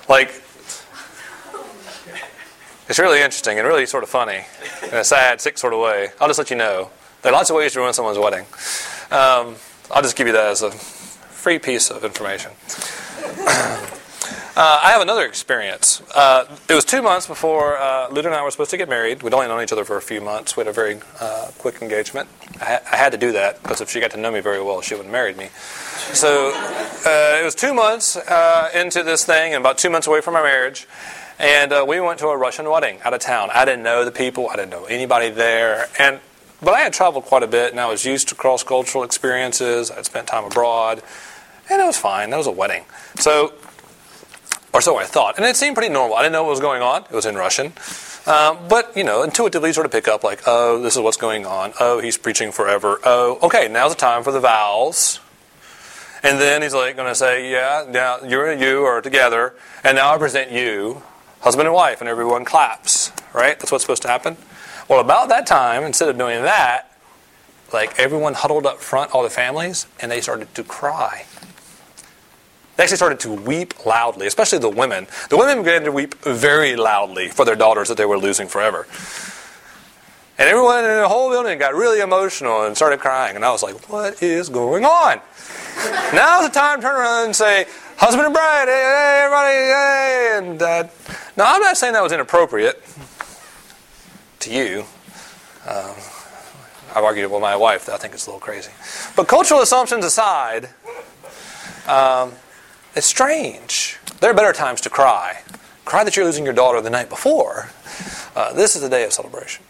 Like, 0.09 0.29
it's 2.88 2.99
really 2.99 3.19
interesting 3.19 3.59
and 3.59 3.69
really 3.69 3.85
sort 3.85 4.03
of 4.03 4.09
funny 4.09 4.47
in 4.85 4.95
a 4.95 5.05
sad, 5.05 5.43
sick 5.43 5.59
sort 5.59 5.75
of 5.75 5.81
way. 5.81 6.09
I'll 6.21 6.29
just 6.29 6.38
let 6.38 6.49
you 6.50 6.57
know. 6.57 6.91
There 7.21 7.31
are 7.31 7.35
lots 7.37 7.50
of 7.50 7.57
ways 7.57 7.75
to 7.75 7.81
ruin 7.81 7.93
someone's 7.93 8.19
wedding. 8.19 8.47
Um, 9.11 9.57
I'll 9.91 10.03
just 10.03 10.17
give 10.17 10.27
you 10.27 10.33
that 10.33 10.47
as 10.47 10.62
a 10.62 10.71
free 10.71 11.59
piece 11.59 11.91
of 11.91 12.05
information. 12.05 12.53
Uh, 14.58 14.80
I 14.82 14.90
have 14.90 15.00
another 15.00 15.25
experience. 15.25 16.02
Uh, 16.12 16.44
it 16.68 16.75
was 16.75 16.84
two 16.84 17.00
months 17.00 17.28
before 17.28 17.78
uh, 17.78 18.08
Luda 18.08 18.25
and 18.25 18.34
I 18.34 18.42
were 18.42 18.50
supposed 18.50 18.72
to 18.72 18.76
get 18.76 18.88
married. 18.88 19.22
We'd 19.22 19.32
only 19.32 19.46
known 19.46 19.62
each 19.62 19.70
other 19.70 19.84
for 19.84 19.96
a 19.96 20.02
few 20.02 20.20
months. 20.20 20.56
We 20.56 20.62
had 20.62 20.66
a 20.66 20.72
very 20.72 20.98
uh, 21.20 21.52
quick 21.58 21.80
engagement. 21.80 22.28
I, 22.60 22.64
ha- 22.64 22.80
I, 22.90 22.96
had 22.96 23.12
to 23.12 23.18
do 23.18 23.30
that 23.30 23.62
because 23.62 23.80
if 23.80 23.88
she 23.88 24.00
got 24.00 24.10
to 24.10 24.16
know 24.16 24.32
me 24.32 24.40
very 24.40 24.60
well, 24.60 24.80
she 24.80 24.96
wouldn't 24.96 25.12
marry 25.12 25.32
me. 25.32 25.50
So 26.12 26.50
uh, 26.56 27.38
it 27.40 27.44
was 27.44 27.54
two 27.54 27.72
months 27.72 28.16
uh, 28.16 28.70
into 28.75 29.04
this 29.04 29.25
thing 29.25 29.54
and 29.54 29.62
about 29.62 29.78
two 29.78 29.90
months 29.90 30.08
away 30.08 30.22
from 30.22 30.34
our 30.34 30.42
marriage. 30.42 30.88
And 31.38 31.87
we 31.87 32.00
went 32.00 32.18
to 32.18 32.26
a 32.26 32.37
Russian 32.37 32.68
wedding 32.68 32.98
out 33.04 33.14
of 33.14 33.20
town. 33.20 33.50
I 33.54 33.64
didn't 33.64 33.84
know 33.84 34.04
the 34.04 34.10
people. 34.10 34.48
I 34.50 34.56
didn't 34.56 34.70
know 34.70 34.87
anybody 34.87 35.30
there. 35.30 35.87
And 36.00 36.18
but 36.60 36.75
I 36.75 36.80
had 36.80 36.92
traveled 36.92 37.26
quite 37.26 37.44
a 37.44 37.46
bit, 37.46 37.70
and 37.70 37.78
I 37.78 37.87
was 37.87 38.04
used 38.04 38.28
to 38.30 38.34
cross 38.34 38.64
cultural 38.64 39.04
experiences. 39.04 39.92
I'd 39.92 40.04
spent 40.04 40.26
time 40.26 40.44
abroad, 40.44 41.00
and 41.70 41.80
it 41.80 41.84
was 41.84 41.98
fine. 41.98 42.30
That 42.30 42.37
was 42.37 42.46
a 42.46 42.52
wedding. 42.52 42.84
So 43.16 43.52
or 44.72 44.80
so 44.80 44.96
I 44.96 45.04
thought. 45.04 45.37
And 45.37 45.46
it 45.46 45.56
seemed 45.56 45.76
pretty 45.76 45.92
normal. 45.92 46.16
I 46.16 46.22
didn't 46.22 46.32
know 46.32 46.44
what 46.44 46.50
was 46.50 46.60
going 46.60 46.82
on. 46.82 47.02
It 47.04 47.12
was 47.12 47.26
in 47.26 47.34
Russian. 47.34 47.72
Um, 48.26 48.68
but, 48.68 48.94
you 48.96 49.04
know, 49.04 49.22
intuitively 49.22 49.72
sort 49.72 49.87
of 49.87 49.92
pick 49.92 50.06
up 50.06 50.22
like, 50.22 50.42
oh, 50.46 50.82
this 50.82 50.94
is 50.96 51.00
what's 51.00 51.16
going 51.16 51.46
on. 51.46 51.72
Oh, 51.80 52.00
he's 52.00 52.18
preaching 52.18 52.52
forever. 52.52 53.00
Oh, 53.04 53.38
okay, 53.42 53.68
now's 53.68 53.94
the 53.94 53.98
time 53.98 54.22
for 54.22 54.32
the 54.32 54.40
vows. 54.40 55.20
And 56.22 56.38
then 56.40 56.62
he's 56.62 56.75
like 56.75 56.96
going 56.96 57.08
to 57.08 57.14
say, 57.14 57.50
yeah, 57.50 57.87
now 57.88 58.18
you 58.20 58.44
and 58.44 58.60
you 58.60 58.84
are 58.84 59.00
together, 59.00 59.54
and 59.84 59.96
now 59.96 60.12
I 60.12 60.18
present 60.18 60.50
you, 60.50 61.02
husband 61.40 61.68
and 61.68 61.75
wife, 61.75 62.00
and 62.00 62.08
everyone 62.08 62.44
claps, 62.44 63.12
right? 63.32 63.58
That's 63.58 63.70
what's 63.70 63.84
supposed 63.84 64.02
to 64.02 64.08
happen. 64.08 64.37
Well, 64.88 65.00
about 65.00 65.28
that 65.28 65.46
time, 65.46 65.84
instead 65.84 66.08
of 66.08 66.18
doing 66.18 66.42
that, 66.42 66.96
like 67.72 67.98
everyone 67.98 68.34
huddled 68.34 68.66
up 68.66 68.78
front, 68.80 69.12
all 69.12 69.22
the 69.22 69.30
families, 69.30 69.87
and 70.00 70.10
they 70.10 70.20
started 70.20 70.52
to 70.56 70.64
cry. 70.64 71.25
They 72.78 72.85
actually 72.85 72.99
started 72.99 73.18
to 73.20 73.32
weep 73.35 73.85
loudly, 73.85 74.28
especially 74.28 74.61
the 74.61 74.68
women. 74.68 75.08
The 75.30 75.37
women 75.37 75.64
began 75.64 75.82
to 75.82 75.90
weep 75.90 76.14
very 76.23 76.76
loudly 76.76 77.26
for 77.26 77.44
their 77.44 77.56
daughters 77.56 77.88
that 77.88 77.97
they 77.97 78.04
were 78.04 78.16
losing 78.16 78.47
forever. 78.47 78.87
And 80.38 80.49
everyone 80.49 80.85
in 80.85 80.85
the 80.85 81.08
whole 81.08 81.28
building 81.28 81.58
got 81.58 81.75
really 81.75 81.99
emotional 81.99 82.66
and 82.66 82.76
started 82.76 83.00
crying. 83.00 83.35
And 83.35 83.44
I 83.44 83.50
was 83.50 83.64
like, 83.64 83.90
what 83.90 84.23
is 84.23 84.49
going 84.49 84.85
on? 84.85 85.20
Now's 86.14 86.47
the 86.47 86.54
time 86.54 86.78
to 86.78 86.87
turn 86.87 86.94
around 86.94 87.25
and 87.25 87.35
say, 87.35 87.66
husband 87.97 88.26
and 88.26 88.32
bride, 88.32 88.68
hey, 88.68 88.75
hey 88.75 89.23
everybody, 89.25 89.56
hey. 89.56 90.35
And 90.38 90.62
uh, 90.62 90.88
now 91.37 91.52
I'm 91.56 91.61
not 91.61 91.76
saying 91.76 91.94
that 91.94 92.02
was 92.04 92.12
inappropriate 92.12 92.80
to 94.38 94.54
you. 94.54 94.85
Uh, 95.66 95.94
I've 96.94 97.02
argued 97.02 97.28
with 97.28 97.40
my 97.40 97.56
wife 97.56 97.87
that 97.87 97.97
I 97.97 97.99
think 97.99 98.14
it's 98.14 98.28
a 98.28 98.30
little 98.30 98.38
crazy. 98.38 98.70
But 99.16 99.26
cultural 99.26 99.62
assumptions 99.62 100.04
aside, 100.04 100.68
um, 101.88 102.35
it's 102.95 103.07
strange. 103.07 103.99
There 104.21 104.30
are 104.30 104.35
better 104.35 104.52
times 104.52 104.80
to 104.83 104.90
cry. 104.90 105.42
Cry 105.85 106.04
that 106.04 106.16
you're 106.16 106.25
losing 106.25 106.45
your 106.45 106.54
daughter 106.54 106.80
the 106.80 106.90
night 106.90 107.09
before. 107.09 107.71
Uh, 108.35 108.52
this 108.52 108.76
is 108.76 108.83
a 108.83 108.90
day 108.90 109.04
of 109.04 109.12
celebration. 109.12 109.64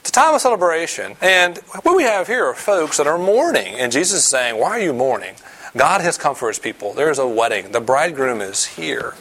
It's 0.00 0.10
a 0.10 0.12
time 0.12 0.34
of 0.34 0.40
celebration. 0.40 1.16
And 1.20 1.58
what 1.82 1.96
we 1.96 2.02
have 2.02 2.26
here 2.26 2.46
are 2.46 2.54
folks 2.54 2.98
that 2.98 3.06
are 3.06 3.18
mourning. 3.18 3.74
And 3.74 3.90
Jesus 3.90 4.18
is 4.18 4.24
saying, 4.24 4.58
Why 4.58 4.70
are 4.70 4.80
you 4.80 4.92
mourning? 4.92 5.34
God 5.76 6.02
has 6.02 6.16
come 6.16 6.34
for 6.34 6.48
his 6.48 6.58
people. 6.58 6.92
There's 6.92 7.18
a 7.18 7.26
wedding. 7.26 7.72
The 7.72 7.80
bridegroom 7.80 8.40
is 8.40 8.64
here. 8.64 9.14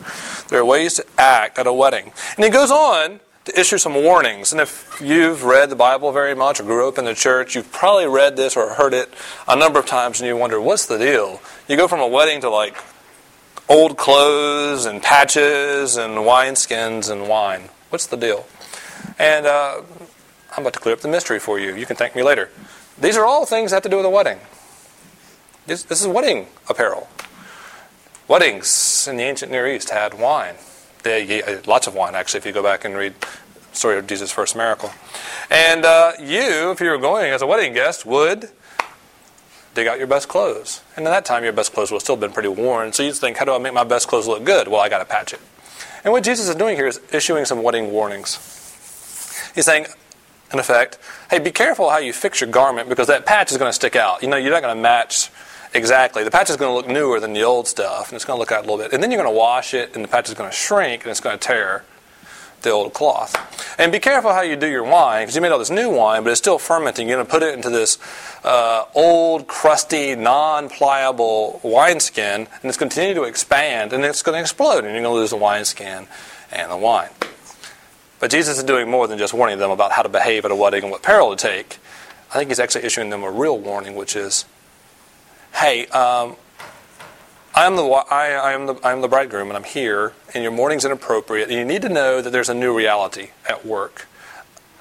There 0.50 0.60
are 0.60 0.65
ways 0.65 0.96
to 0.96 1.06
act 1.18 1.58
at 1.58 1.65
a 1.65 1.74
wedding. 1.74 2.12
And 2.36 2.46
he 2.46 2.51
goes 2.51 2.70
on 2.70 3.22
to 3.46 3.60
issue 3.60 3.77
some 3.77 3.96
warnings. 3.96 4.51
And 4.51 4.62
if 4.62 5.01
you've 5.01 5.44
read 5.44 5.70
the 5.70 5.75
Bible 5.75 6.12
very 6.12 6.36
much 6.36 6.60
or 6.60 6.63
grew 6.63 6.88
up 6.88 6.98
in 6.98 7.06
the 7.06 7.15
church, 7.15 7.56
you've 7.56 7.72
probably 7.72 8.08
read 8.08 8.36
this 8.36 8.56
or 8.56 8.75
heard 8.75 8.94
it 8.94 9.13
a 9.48 9.56
number 9.56 9.80
of 9.80 9.86
times 9.86 10.22
and 10.22 10.27
you 10.27 10.38
wonder, 10.38 10.62
what's 10.62 10.86
the 10.86 10.98
deal? 10.98 11.42
You 11.68 11.75
go 11.75 11.88
from 11.88 12.00
a 12.00 12.08
wedding 12.08 12.39
to 12.42 12.50
like 12.50 12.77
old 13.70 13.98
clothes 13.98 14.86
and 14.86 15.01
patches 15.01 15.96
and 15.98 16.15
wineskins 16.17 17.10
and 17.10 17.27
wine. 17.27 17.70
What's 17.89 18.08
the 18.08 18.17
deal? 18.17 18.46
And 19.20 19.46
uh, 19.46 19.82
I'm 20.55 20.63
about 20.63 20.74
to 20.74 20.79
clear 20.79 20.93
up 20.93 21.01
the 21.01 21.08
mystery 21.08 21.39
for 21.39 21.60
you. 21.60 21.75
You 21.75 21.86
can 21.86 21.96
thank 21.96 22.15
me 22.15 22.24
later. 22.24 22.50
These 23.00 23.17
are 23.17 23.25
all 23.25 23.46
things 23.46 23.72
that 23.72 23.77
have 23.77 23.84
to 23.84 23.89
do 23.89 23.98
with 23.98 24.05
a 24.05 24.10
wedding. 24.10 24.39
This, 25.65 25.84
this 25.84 26.01
is 26.01 26.08
wedding 26.08 26.48
apparel. 26.70 27.08
Weddings 28.27 29.08
in 29.08 29.17
the 29.17 29.24
ancient 29.24 29.51
Near 29.51 29.67
East 29.67 29.89
had 29.89 30.20
wine. 30.20 30.55
They, 31.03 31.62
lots 31.65 31.88
of 31.88 31.96
wine, 31.96 32.15
actually, 32.15 32.39
if 32.39 32.46
you 32.46 32.51
go 32.51 32.63
back 32.63 32.86
and 32.86 32.96
read 32.96 33.13
the 33.20 33.75
story 33.75 33.98
of 33.98 34.08
Jesus' 34.08 34.32
first 34.32 34.55
miracle. 34.55 34.91
And 35.50 35.84
uh, 35.86 36.13
you, 36.20 36.72
if 36.72 36.79
you 36.79 36.89
were 36.89 36.98
going 36.98 37.32
as 37.32 37.41
a 37.41 37.48
wedding 37.48 37.74
guest, 37.74 38.05
would 38.05 38.50
dig 39.74 39.88
out 39.88 39.98
your 39.98 40.08
best 40.08 40.27
clothes. 40.27 40.82
And 40.96 41.08
at 41.08 41.12
that 41.12 41.25
time, 41.25 41.44
your 41.44 41.53
best 41.53 41.74
clothes 41.74 41.89
have 41.89 42.01
still 42.01 42.15
been 42.15 42.32
pretty 42.32 42.50
worn. 42.50 42.94
So 42.94 43.03
you'd 43.03 43.15
think, 43.15 43.38
how 43.38 43.46
do 43.46 43.53
I 43.53 43.58
make 43.58 43.74
my 43.74 43.84
best 43.84 44.08
clothes 44.08 44.27
look 44.27 44.44
good? 44.44 44.68
Well, 44.68 44.82
I 44.82 44.89
got 44.89 45.00
to 45.00 45.06
patch 45.06 45.34
it. 45.34 45.42
And 46.03 46.12
what 46.12 46.24
Jesus 46.24 46.50
is 46.50 46.56
doing 46.56 46.75
here 46.75 46.88
is 46.88 47.00
issuing 47.12 47.46
some 47.46 47.63
wedding 47.63 47.92
warnings. 47.92 48.36
He's 49.56 49.65
saying, 49.65 49.88
in 50.51 50.60
effect, 50.60 51.00
hey, 51.30 51.39
be 51.39 51.51
careful 51.51 51.89
how 51.89 51.98
you 51.98 52.13
fix 52.13 52.42
your 52.42 52.50
garment 52.50 52.89
because 52.89 53.08
that 53.08 53.25
patch 53.25 53.51
is 53.51 53.58
going 53.58 53.70
to 53.70 53.74
stick 53.74 53.96
out. 53.96 54.22
You 54.22 54.30
know, 54.30 54.38
you're 54.38 54.51
not 54.51 54.62
going 54.62 54.75
to 54.75 54.82
match 54.82 55.30
exactly. 55.74 56.24
The 56.24 56.32
patch 56.32 56.50
is 56.50 56.58
going 56.58 56.70
to 56.70 56.75
look 56.75 56.88
newer 56.88 57.20
than 57.20 57.34
the 57.34 57.44
old 57.44 57.68
stuff, 57.68 58.10
and 58.10 58.15
it's 58.15 58.25
going 58.25 58.38
to 58.38 58.39
look 58.39 58.51
out 58.51 58.60
a 58.60 58.70
little 58.70 58.77
bit. 58.77 58.94
And 58.94 59.01
then 59.01 59.12
you're 59.12 59.22
going 59.22 59.34
to 59.34 59.38
wash 59.38 59.74
it, 59.74 59.96
and 59.96 60.03
the 60.03 60.08
patch 60.08 60.30
is 60.30 60.36
going 60.36 60.50
to 60.50 60.56
shrink, 60.56 61.03
and 61.03 61.12
it's 61.12 61.20
going 61.20 61.38
to 61.38 61.48
tear 61.48 61.84
the 62.63 62.72
old 62.72 62.93
cloth. 62.93 63.36
And 63.79 63.91
be 63.91 64.00
careful 64.00 64.34
how 64.34 64.41
you 64.41 64.55
do 64.55 64.67
your 64.67 64.84
wine, 64.84 65.24
because 65.24 65.36
you 65.36 65.41
made 65.41 65.51
all 65.51 65.60
this 65.60 65.70
new 65.70 65.89
wine, 65.89 66.24
but 66.24 66.32
it's 66.32 66.39
still 66.39 66.58
fermenting. 66.58 67.08
You're 67.08 67.17
going 67.17 67.27
to 67.27 67.32
put 67.32 67.43
it 67.43 67.53
into 67.53 67.70
this 67.70 67.98
uh, 68.43 68.86
old, 68.96 69.48
crusty, 69.48 70.15
non-pliable 70.15 71.62
wineskin, 71.63 72.48
and 72.48 72.63
it's 72.63 72.77
going 72.77 72.89
to 72.89 72.96
continue 72.96 73.13
to 73.13 73.24
expand, 73.24 73.93
and 73.93 74.03
it's 74.03 74.22
going 74.22 74.36
to 74.36 74.41
explode, 74.41 74.79
and 74.79 74.93
you're 74.93 75.01
going 75.01 75.03
to 75.03 75.10
lose 75.10 75.29
the 75.29 75.38
wineskin 75.38 76.08
and 76.51 76.72
the 76.72 76.77
wine. 76.77 77.10
But 78.20 78.32
Jesus 78.32 78.58
is 78.58 78.63
doing 78.63 78.89
more 78.89 79.08
than 79.08 79.17
just 79.17 79.34
warning 79.34 79.58
them 79.60 79.72
about 79.72 79.91
how 79.91 80.01
to 80.01 80.10
behave 80.10 80.46
at 80.46 80.51
a 80.51 80.55
wedding 80.55 80.84
and 80.84 80.91
what 80.91 81.03
peril 81.03 81.36
to 81.36 81.41
take. 81.41 81.77
I 82.34 82.38
think 82.38 82.50
he's 82.50 82.60
actually 82.60 82.86
issuing 82.86 83.10
them 83.10 83.24
a 83.24 83.29
real 83.29 83.58
warning, 83.58 83.96
which 83.96 84.15
is, 84.15 84.46
hey, 85.55 85.88
um, 85.88 86.38
I 87.55 87.67
am 87.67 87.75
the 87.75 87.83
I, 87.83 88.31
I, 88.31 88.53
am 88.53 88.65
the 88.65 88.75
I 88.83 88.91
am 88.91 89.01
the 89.01 89.07
bridegroom, 89.07 89.50
and 89.50 89.57
I'm 89.57 89.63
here, 89.63 90.13
and 90.33 90.41
your 90.41 90.51
mourning's 90.51 90.86
inappropriate. 90.86 91.50
And 91.50 91.57
you 91.57 91.65
need 91.65 91.83
to 91.83 91.89
know 91.89 92.19
that 92.19 92.31
there's 92.31 92.50
a 92.50 92.53
new 92.53 92.75
reality 92.75 93.29
at 93.48 93.63
work. 93.63 94.07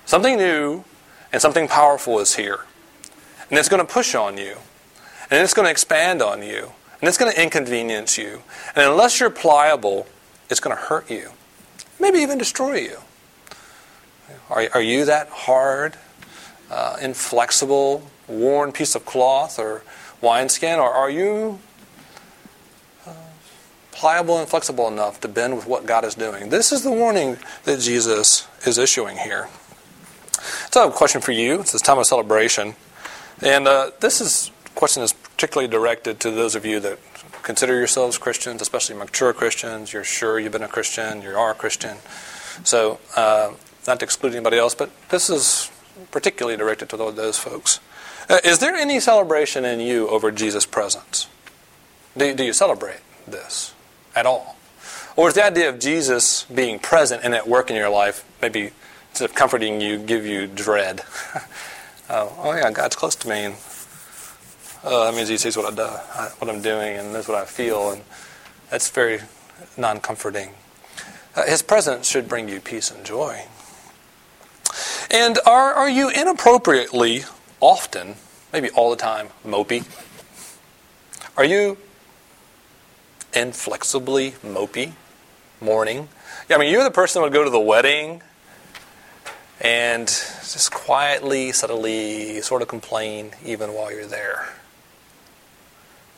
Something 0.07 0.39
new 0.39 0.85
and 1.33 1.43
something 1.43 1.69
powerful 1.69 2.19
is 2.19 2.37
here, 2.37 2.61
and 3.51 3.59
it's 3.59 3.69
going 3.69 3.85
to 3.85 3.93
push 3.93 4.15
on 4.15 4.39
you, 4.39 4.57
and 5.31 5.43
it's 5.43 5.53
going 5.53 5.67
to 5.67 5.71
expand 5.71 6.23
on 6.23 6.43
you, 6.43 6.73
and 7.01 7.09
it's 7.09 7.19
going 7.19 7.31
to 7.31 7.43
inconvenience 7.43 8.17
you. 8.17 8.43
And 8.75 8.91
unless 8.91 9.21
you're 9.21 9.31
pliable, 9.31 10.07
it's 10.49 10.61
going 10.61 10.75
to 10.75 10.83
hurt 10.83 11.11
you, 11.11 11.31
maybe 12.01 12.21
even 12.21 12.39
destroy 12.39 12.77
you. 12.77 12.99
Are, 14.49 14.67
are 14.75 14.83
you 14.83 15.05
that 15.05 15.29
hard, 15.29 15.97
uh, 16.71 16.97
inflexible, 17.03 18.11
worn 18.29 18.73
piece 18.73 18.95
of 18.95 19.05
cloth 19.05 19.59
or 19.59 19.83
wineskin, 20.23 20.79
or 20.79 20.91
are 20.91 21.11
you 21.11 21.59
pliable 23.93 24.39
and 24.39 24.49
flexible 24.49 24.89
enough 24.89 25.21
to 25.21 25.29
bend 25.29 25.55
with 25.55 25.67
what 25.67 25.87
God 25.87 26.05
is 26.05 26.15
doing. 26.15 26.49
This 26.49 26.73
is 26.73 26.83
the 26.83 26.91
warning 26.91 27.39
that 27.65 27.81
Jesus 27.81 28.49
is 28.67 28.79
issuing 28.79 29.19
here. 29.19 29.49
So 30.71 30.81
I 30.81 30.85
have 30.85 30.93
a 30.93 30.97
question 30.97 31.21
for 31.21 31.33
you. 31.33 31.61
It's 31.61 31.73
this 31.73 31.83
time 31.83 31.99
of 31.99 32.07
celebration. 32.07 32.75
And 33.41 33.69
uh, 33.69 33.91
this 34.01 34.21
is 34.21 34.51
question 34.75 35.03
is 35.03 35.13
particularly 35.13 35.69
directed 35.69 36.19
to 36.21 36.31
those 36.31 36.55
of 36.55 36.65
you 36.65 36.81
that 36.81 36.99
consider 37.43 37.77
yourselves 37.77 38.19
Christians, 38.19 38.63
especially 38.63 38.97
mature 38.97 39.33
Christians. 39.33 39.93
You're 39.93 40.05
sure 40.05 40.39
you've 40.39 40.53
been 40.53 40.63
a 40.63 40.69
Christian, 40.69 41.23
you 41.23 41.31
are 41.37 41.51
a 41.51 41.55
Christian. 41.55 41.99
So, 42.65 42.99
uh, 43.17 43.53
not 43.87 43.99
to 44.01 44.05
exclude 44.05 44.35
anybody 44.35 44.59
else, 44.59 44.75
but 44.75 44.91
this 45.09 45.29
is 45.29 45.71
particularly 46.11 46.57
directed 46.57 46.89
to 46.91 46.97
those 46.97 47.39
folks. 47.39 47.81
Uh, 48.29 48.39
is 48.45 48.61
there 48.61 48.75
any 48.75 49.01
celebration 49.01 49.65
in 49.65 49.81
you 49.81 50.09
over 50.09 50.31
Jesus' 50.31 50.65
presence? 50.65 51.27
Do, 52.17 52.35
do 52.35 52.45
you 52.45 52.53
celebrate 52.53 53.01
this? 53.27 53.75
At 54.15 54.27
all? 54.27 54.57
Or 55.17 55.29
is 55.29 55.35
the 55.35 55.45
idea 55.45 55.69
of 55.69 55.79
Jesus 55.79 56.45
being 56.45 56.79
present 56.79 57.23
and 57.25 57.35
at 57.35 57.47
work 57.47 57.71
in 57.71 57.77
your 57.77 57.91
life 57.91 58.25
maybe 58.41 58.71
instead 59.11 59.29
of 59.29 59.35
comforting 59.37 59.81
you, 59.81 59.99
give 59.99 60.25
you 60.25 60.47
dread? 60.47 61.03
oh, 62.11 62.35
oh, 62.39 62.55
yeah, 62.55 62.71
God's 62.71 62.97
close 62.97 63.15
to 63.17 63.29
me, 63.29 63.45
and 63.45 63.55
oh, 64.85 65.05
that 65.05 65.15
means 65.15 65.29
He 65.29 65.37
sees 65.37 65.57
what 65.57 65.73
I 65.73 65.77
do, 65.77 65.87
what 66.39 66.49
I'm 66.49 66.63
doing, 66.63 66.97
and 66.97 67.13
knows 67.13 67.29
what 67.29 67.37
I 67.37 67.45
feel, 67.45 67.91
and 67.91 68.03
that's 68.71 68.89
very 68.89 69.21
non-comforting. 69.77 70.51
Uh, 71.35 71.47
his 71.47 71.63
presence 71.63 72.09
should 72.09 72.29
bring 72.29 72.49
you 72.49 72.61
peace 72.61 72.91
and 72.91 73.05
joy. 73.05 73.45
And 75.11 75.39
are 75.47 75.75
are 75.75 75.89
you 75.89 76.11
inappropriately 76.11 77.25
often, 77.61 78.17
maybe 78.53 78.71
all 78.71 78.91
the 78.91 78.97
time, 78.97 79.29
mopey? 79.47 79.85
Are 81.37 81.45
you 81.45 81.79
inflexibly 83.35 84.33
mopey 84.45 84.93
mourning. 85.61 86.09
Yeah, 86.49 86.57
I 86.57 86.59
mean, 86.59 86.73
you're 86.73 86.85
the 86.85 86.91
person 86.91 87.21
that 87.21 87.25
would 87.25 87.33
go 87.33 87.45
to 87.45 87.51
the 87.51 87.61
wedding 87.61 88.23
and 89.61 90.09
just 90.09 90.73
quietly, 90.73 91.53
subtly 91.53 92.41
sort 92.43 92.63
of 92.63 92.69
complain 92.69 93.33
even 93.45 93.73
while 93.73 93.93
you're 93.93 94.07
there. 94.07 94.49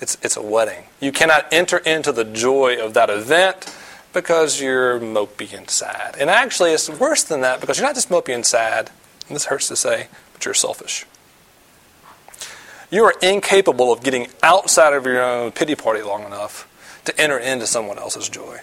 It's, 0.01 0.17
it's 0.23 0.37
a 0.37 0.43
wedding. 0.43 0.85
You 1.01 1.13
cannot 1.13 1.47
enter 1.53 1.79
into 1.79 2.11
the 2.11 2.25
joy 2.25 2.83
of 2.83 2.95
that 2.95 3.11
event 3.11 3.73
because 4.13 4.61
you're 4.61 4.99
mopey 4.99 5.57
and 5.57 5.69
sad. 5.69 6.17
And 6.19 6.31
actually, 6.31 6.73
it's 6.73 6.89
worse 6.89 7.23
than 7.23 7.43
that 7.43 7.61
because 7.61 7.79
you're 7.79 7.87
not 7.87 7.95
just 7.95 8.09
mopey 8.09 8.35
and 8.35 8.47
sad, 8.47 8.91
and 9.29 9.37
this 9.37 9.47
hurts 9.47 9.69
to 9.69 9.77
say, 9.77 10.09
but 10.33 10.45
you're 10.45 10.55
selfish. 10.55 11.05
You 12.91 13.05
are 13.05 13.15
incapable 13.23 13.93
of 13.93 14.03
getting 14.03 14.29
outside 14.43 14.93
of 14.93 15.05
your 15.05 15.23
own 15.23 15.53
pity 15.53 15.75
party 15.75 16.03
long 16.03 16.25
enough 16.25 16.69
to 17.05 17.21
enter 17.21 17.39
into 17.39 17.67
someone 17.67 17.99
else's 17.99 18.29
joy. 18.29 18.55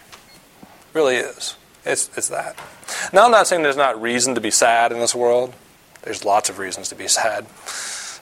It 0.61 0.67
really 0.93 1.15
is. 1.15 1.55
It's, 1.85 2.09
it's 2.17 2.29
that. 2.29 2.57
Now, 3.13 3.25
I'm 3.25 3.31
not 3.31 3.47
saying 3.47 3.63
there's 3.63 3.75
not 3.77 4.01
reason 4.01 4.35
to 4.35 4.41
be 4.41 4.51
sad 4.51 4.91
in 4.91 4.99
this 4.99 5.15
world. 5.15 5.53
There's 6.03 6.25
lots 6.25 6.49
of 6.49 6.59
reasons 6.59 6.89
to 6.89 6.95
be 6.95 7.07
sad. 7.07 7.45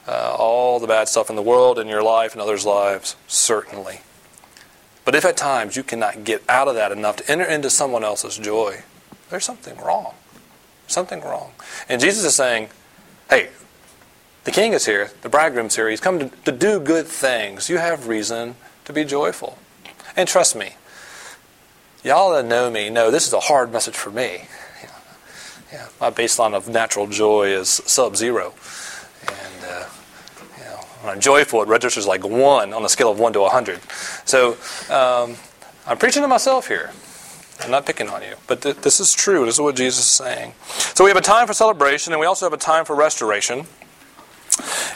Uh, 0.06 0.34
all 0.38 0.80
the 0.80 0.86
bad 0.86 1.08
stuff 1.08 1.30
in 1.30 1.36
the 1.36 1.42
world, 1.42 1.78
in 1.78 1.86
your 1.86 2.02
life, 2.02 2.34
in 2.34 2.40
others' 2.40 2.64
lives, 2.64 3.16
certainly. 3.26 4.00
But 5.04 5.14
if 5.14 5.24
at 5.24 5.36
times 5.36 5.76
you 5.76 5.82
cannot 5.82 6.24
get 6.24 6.42
out 6.48 6.68
of 6.68 6.74
that 6.74 6.92
enough 6.92 7.16
to 7.16 7.30
enter 7.30 7.44
into 7.44 7.70
someone 7.70 8.04
else's 8.04 8.38
joy, 8.38 8.82
there's 9.28 9.44
something 9.44 9.76
wrong. 9.78 10.14
Something 10.86 11.20
wrong. 11.20 11.52
And 11.88 12.00
Jesus 12.00 12.24
is 12.24 12.34
saying, 12.34 12.68
hey, 13.28 13.50
the 14.44 14.50
king 14.50 14.72
is 14.72 14.86
here, 14.86 15.10
the 15.22 15.28
bridegroom's 15.28 15.76
here, 15.76 15.88
he's 15.88 16.00
come 16.00 16.18
to, 16.18 16.28
to 16.44 16.52
do 16.52 16.80
good 16.80 17.06
things. 17.06 17.68
You 17.68 17.78
have 17.78 18.08
reason 18.08 18.56
to 18.86 18.92
be 18.92 19.04
joyful. 19.04 19.58
And 20.16 20.28
trust 20.28 20.56
me, 20.56 20.74
y'all 22.02 22.32
that 22.32 22.44
know 22.44 22.70
me 22.70 22.90
know 22.90 23.10
this 23.10 23.26
is 23.26 23.32
a 23.32 23.40
hard 23.40 23.72
message 23.72 23.94
for 23.94 24.10
me. 24.10 24.42
Yeah, 25.72 25.86
my 26.00 26.10
baseline 26.10 26.54
of 26.54 26.68
natural 26.68 27.06
joy 27.06 27.48
is 27.48 27.68
sub 27.68 28.16
zero. 28.16 28.54
And, 29.28 29.64
uh, 29.64 29.86
you 30.58 30.64
know, 30.64 30.76
when 31.02 31.14
I'm 31.14 31.20
joyful, 31.20 31.62
it 31.62 31.68
registers 31.68 32.08
like 32.08 32.24
one 32.24 32.72
on 32.72 32.84
a 32.84 32.88
scale 32.88 33.10
of 33.10 33.20
one 33.20 33.32
to 33.34 33.40
100. 33.40 33.80
So 34.24 34.56
um, 34.90 35.36
I'm 35.86 35.96
preaching 35.96 36.22
to 36.22 36.28
myself 36.28 36.66
here. 36.66 36.90
I'm 37.62 37.70
not 37.70 37.86
picking 37.86 38.08
on 38.08 38.22
you, 38.22 38.34
but 38.46 38.62
th- 38.62 38.76
this 38.76 39.00
is 39.00 39.12
true. 39.12 39.44
This 39.44 39.56
is 39.56 39.60
what 39.60 39.76
Jesus 39.76 40.04
is 40.04 40.10
saying. 40.10 40.54
So 40.94 41.04
we 41.04 41.10
have 41.10 41.16
a 41.16 41.22
time 41.22 41.46
for 41.46 41.52
celebration, 41.52 42.12
and 42.12 42.18
we 42.18 42.26
also 42.26 42.46
have 42.46 42.52
a 42.54 42.56
time 42.56 42.84
for 42.84 42.96
restoration. 42.96 43.66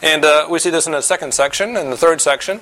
And 0.03 0.25
uh, 0.25 0.47
we 0.51 0.59
see 0.59 0.71
this 0.71 0.87
in 0.87 0.93
the 0.93 1.01
second 1.01 1.35
section 1.35 1.77
and 1.77 1.93
the 1.93 1.97
third 1.97 2.21
section. 2.21 2.61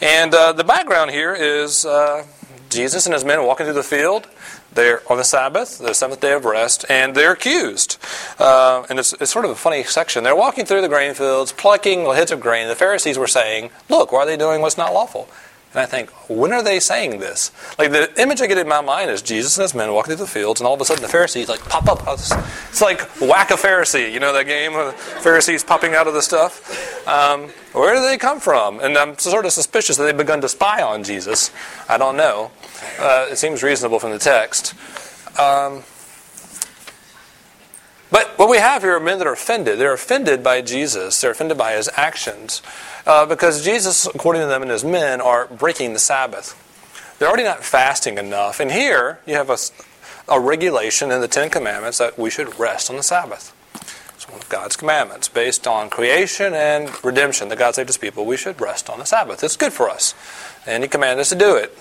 And 0.00 0.34
uh, 0.34 0.52
the 0.52 0.64
background 0.64 1.10
here 1.10 1.34
is 1.34 1.84
uh, 1.84 2.24
Jesus 2.70 3.06
and 3.06 3.14
his 3.14 3.24
men 3.24 3.44
walking 3.44 3.66
through 3.66 3.74
the 3.74 3.82
field. 3.82 4.28
They're 4.72 5.00
on 5.10 5.18
the 5.18 5.24
Sabbath, 5.24 5.78
the 5.78 5.94
seventh 5.94 6.20
day 6.20 6.32
of 6.32 6.44
rest, 6.44 6.84
and 6.88 7.14
they're 7.14 7.32
accused. 7.32 7.96
Uh, 8.38 8.84
and 8.90 8.98
it's, 8.98 9.12
it's, 9.14 9.30
sort 9.30 9.44
of 9.44 9.52
a 9.52 9.54
funny 9.54 9.84
section. 9.84 10.24
They're 10.24 10.34
walking 10.34 10.66
through 10.66 10.80
the 10.80 10.88
grain 10.88 11.14
fields, 11.14 11.52
plucking 11.52 12.04
heads 12.06 12.32
of 12.32 12.40
grain. 12.40 12.66
The 12.66 12.74
Pharisees 12.74 13.16
were 13.16 13.28
saying, 13.28 13.70
Look, 13.88 14.10
why 14.10 14.20
are 14.20 14.26
they 14.26 14.36
doing 14.36 14.60
what's 14.60 14.76
not 14.76 14.92
lawful? 14.92 15.28
And 15.74 15.82
I 15.82 15.86
think, 15.86 16.10
when 16.28 16.52
are 16.52 16.62
they 16.62 16.78
saying 16.78 17.18
this? 17.18 17.50
Like 17.78 17.90
the 17.90 18.08
image 18.20 18.40
I 18.40 18.46
get 18.46 18.58
in 18.58 18.68
my 18.68 18.80
mind 18.80 19.10
is 19.10 19.22
Jesus 19.22 19.56
and 19.58 19.62
his 19.62 19.74
men 19.74 19.92
walking 19.92 20.14
through 20.14 20.24
the 20.24 20.30
fields, 20.30 20.60
and 20.60 20.68
all 20.68 20.74
of 20.74 20.80
a 20.80 20.84
sudden 20.84 21.02
the 21.02 21.08
Pharisees 21.08 21.48
like 21.48 21.64
pop 21.68 21.88
up. 21.88 22.02
It's 22.06 22.80
like 22.80 23.00
whack 23.20 23.50
a 23.50 23.54
Pharisee, 23.54 24.12
you 24.12 24.20
know 24.20 24.32
that 24.32 24.46
game 24.46 24.74
of 24.76 24.94
Pharisees 24.94 25.64
popping 25.64 25.94
out 25.94 26.06
of 26.06 26.14
the 26.14 26.22
stuff. 26.22 27.06
Um, 27.08 27.48
where 27.72 27.94
do 27.96 28.02
they 28.02 28.16
come 28.16 28.38
from? 28.38 28.78
And 28.78 28.96
I'm 28.96 29.18
sort 29.18 29.46
of 29.46 29.52
suspicious 29.52 29.96
that 29.96 30.04
they've 30.04 30.16
begun 30.16 30.40
to 30.42 30.48
spy 30.48 30.80
on 30.80 31.02
Jesus. 31.02 31.50
I 31.88 31.98
don't 31.98 32.16
know. 32.16 32.52
Uh, 33.00 33.26
it 33.30 33.36
seems 33.36 33.64
reasonable 33.64 33.98
from 33.98 34.12
the 34.12 34.18
text. 34.20 34.74
Um, 35.40 35.82
but 38.10 38.38
what 38.38 38.48
we 38.48 38.58
have 38.58 38.82
here 38.82 38.96
are 38.96 39.00
men 39.00 39.18
that 39.18 39.26
are 39.26 39.32
offended. 39.32 39.78
They're 39.78 39.92
offended 39.92 40.42
by 40.42 40.60
Jesus. 40.60 41.20
They're 41.20 41.32
offended 41.32 41.58
by 41.58 41.72
his 41.72 41.88
actions. 41.94 42.62
Uh, 43.06 43.26
because 43.26 43.64
Jesus, 43.64 44.06
according 44.06 44.42
to 44.42 44.46
them 44.46 44.62
and 44.62 44.70
his 44.70 44.84
men, 44.84 45.20
are 45.20 45.46
breaking 45.46 45.92
the 45.92 45.98
Sabbath. 45.98 46.60
They're 47.18 47.28
already 47.28 47.44
not 47.44 47.64
fasting 47.64 48.18
enough. 48.18 48.60
And 48.60 48.72
here 48.72 49.20
you 49.26 49.34
have 49.34 49.50
a, 49.50 49.58
a 50.28 50.40
regulation 50.40 51.10
in 51.10 51.20
the 51.20 51.28
Ten 51.28 51.50
Commandments 51.50 51.98
that 51.98 52.18
we 52.18 52.30
should 52.30 52.58
rest 52.58 52.90
on 52.90 52.96
the 52.96 53.02
Sabbath. 53.02 53.52
It's 54.14 54.28
one 54.28 54.40
of 54.40 54.48
God's 54.48 54.76
commandments 54.76 55.28
based 55.28 55.66
on 55.66 55.90
creation 55.90 56.54
and 56.54 56.90
redemption 57.04 57.48
that 57.48 57.58
God 57.58 57.74
saved 57.74 57.88
his 57.88 57.98
people. 57.98 58.24
We 58.24 58.36
should 58.36 58.60
rest 58.60 58.88
on 58.88 58.98
the 58.98 59.04
Sabbath. 59.04 59.44
It's 59.44 59.56
good 59.56 59.72
for 59.72 59.90
us. 59.90 60.14
And 60.66 60.82
he 60.82 60.88
commanded 60.88 61.20
us 61.20 61.28
to 61.30 61.34
do 61.34 61.56
it. 61.56 61.76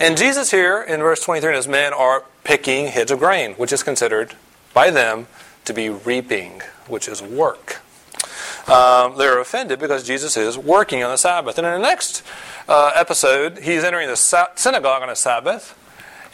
And 0.00 0.16
Jesus 0.16 0.50
here 0.50 0.80
in 0.80 1.00
verse 1.00 1.20
23 1.20 1.48
and 1.48 1.56
his 1.56 1.68
men 1.68 1.92
are 1.92 2.24
picking 2.44 2.86
heads 2.86 3.10
of 3.10 3.18
grain, 3.18 3.52
which 3.54 3.72
is 3.72 3.82
considered 3.82 4.34
by 4.74 4.90
them 4.90 5.26
to 5.64 5.72
be 5.72 5.88
reaping, 5.88 6.62
which 6.86 7.08
is 7.08 7.22
work. 7.22 7.80
Um, 8.68 9.16
they're 9.16 9.40
offended 9.40 9.78
because 9.78 10.04
Jesus 10.04 10.36
is 10.36 10.58
working 10.58 11.02
on 11.02 11.10
the 11.10 11.16
Sabbath. 11.16 11.56
And 11.58 11.66
in 11.66 11.72
the 11.74 11.78
next 11.78 12.22
uh, 12.68 12.92
episode, 12.94 13.58
he's 13.58 13.82
entering 13.82 14.08
the 14.08 14.16
sa- 14.16 14.48
synagogue 14.56 15.02
on 15.02 15.08
a 15.08 15.16
Sabbath, 15.16 15.74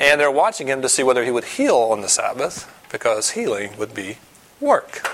and 0.00 0.20
they're 0.20 0.30
watching 0.30 0.66
him 0.66 0.82
to 0.82 0.88
see 0.88 1.04
whether 1.04 1.24
he 1.24 1.30
would 1.30 1.44
heal 1.44 1.76
on 1.76 2.00
the 2.00 2.08
Sabbath, 2.08 2.70
because 2.90 3.30
healing 3.30 3.76
would 3.78 3.94
be 3.94 4.18
work. 4.60 5.10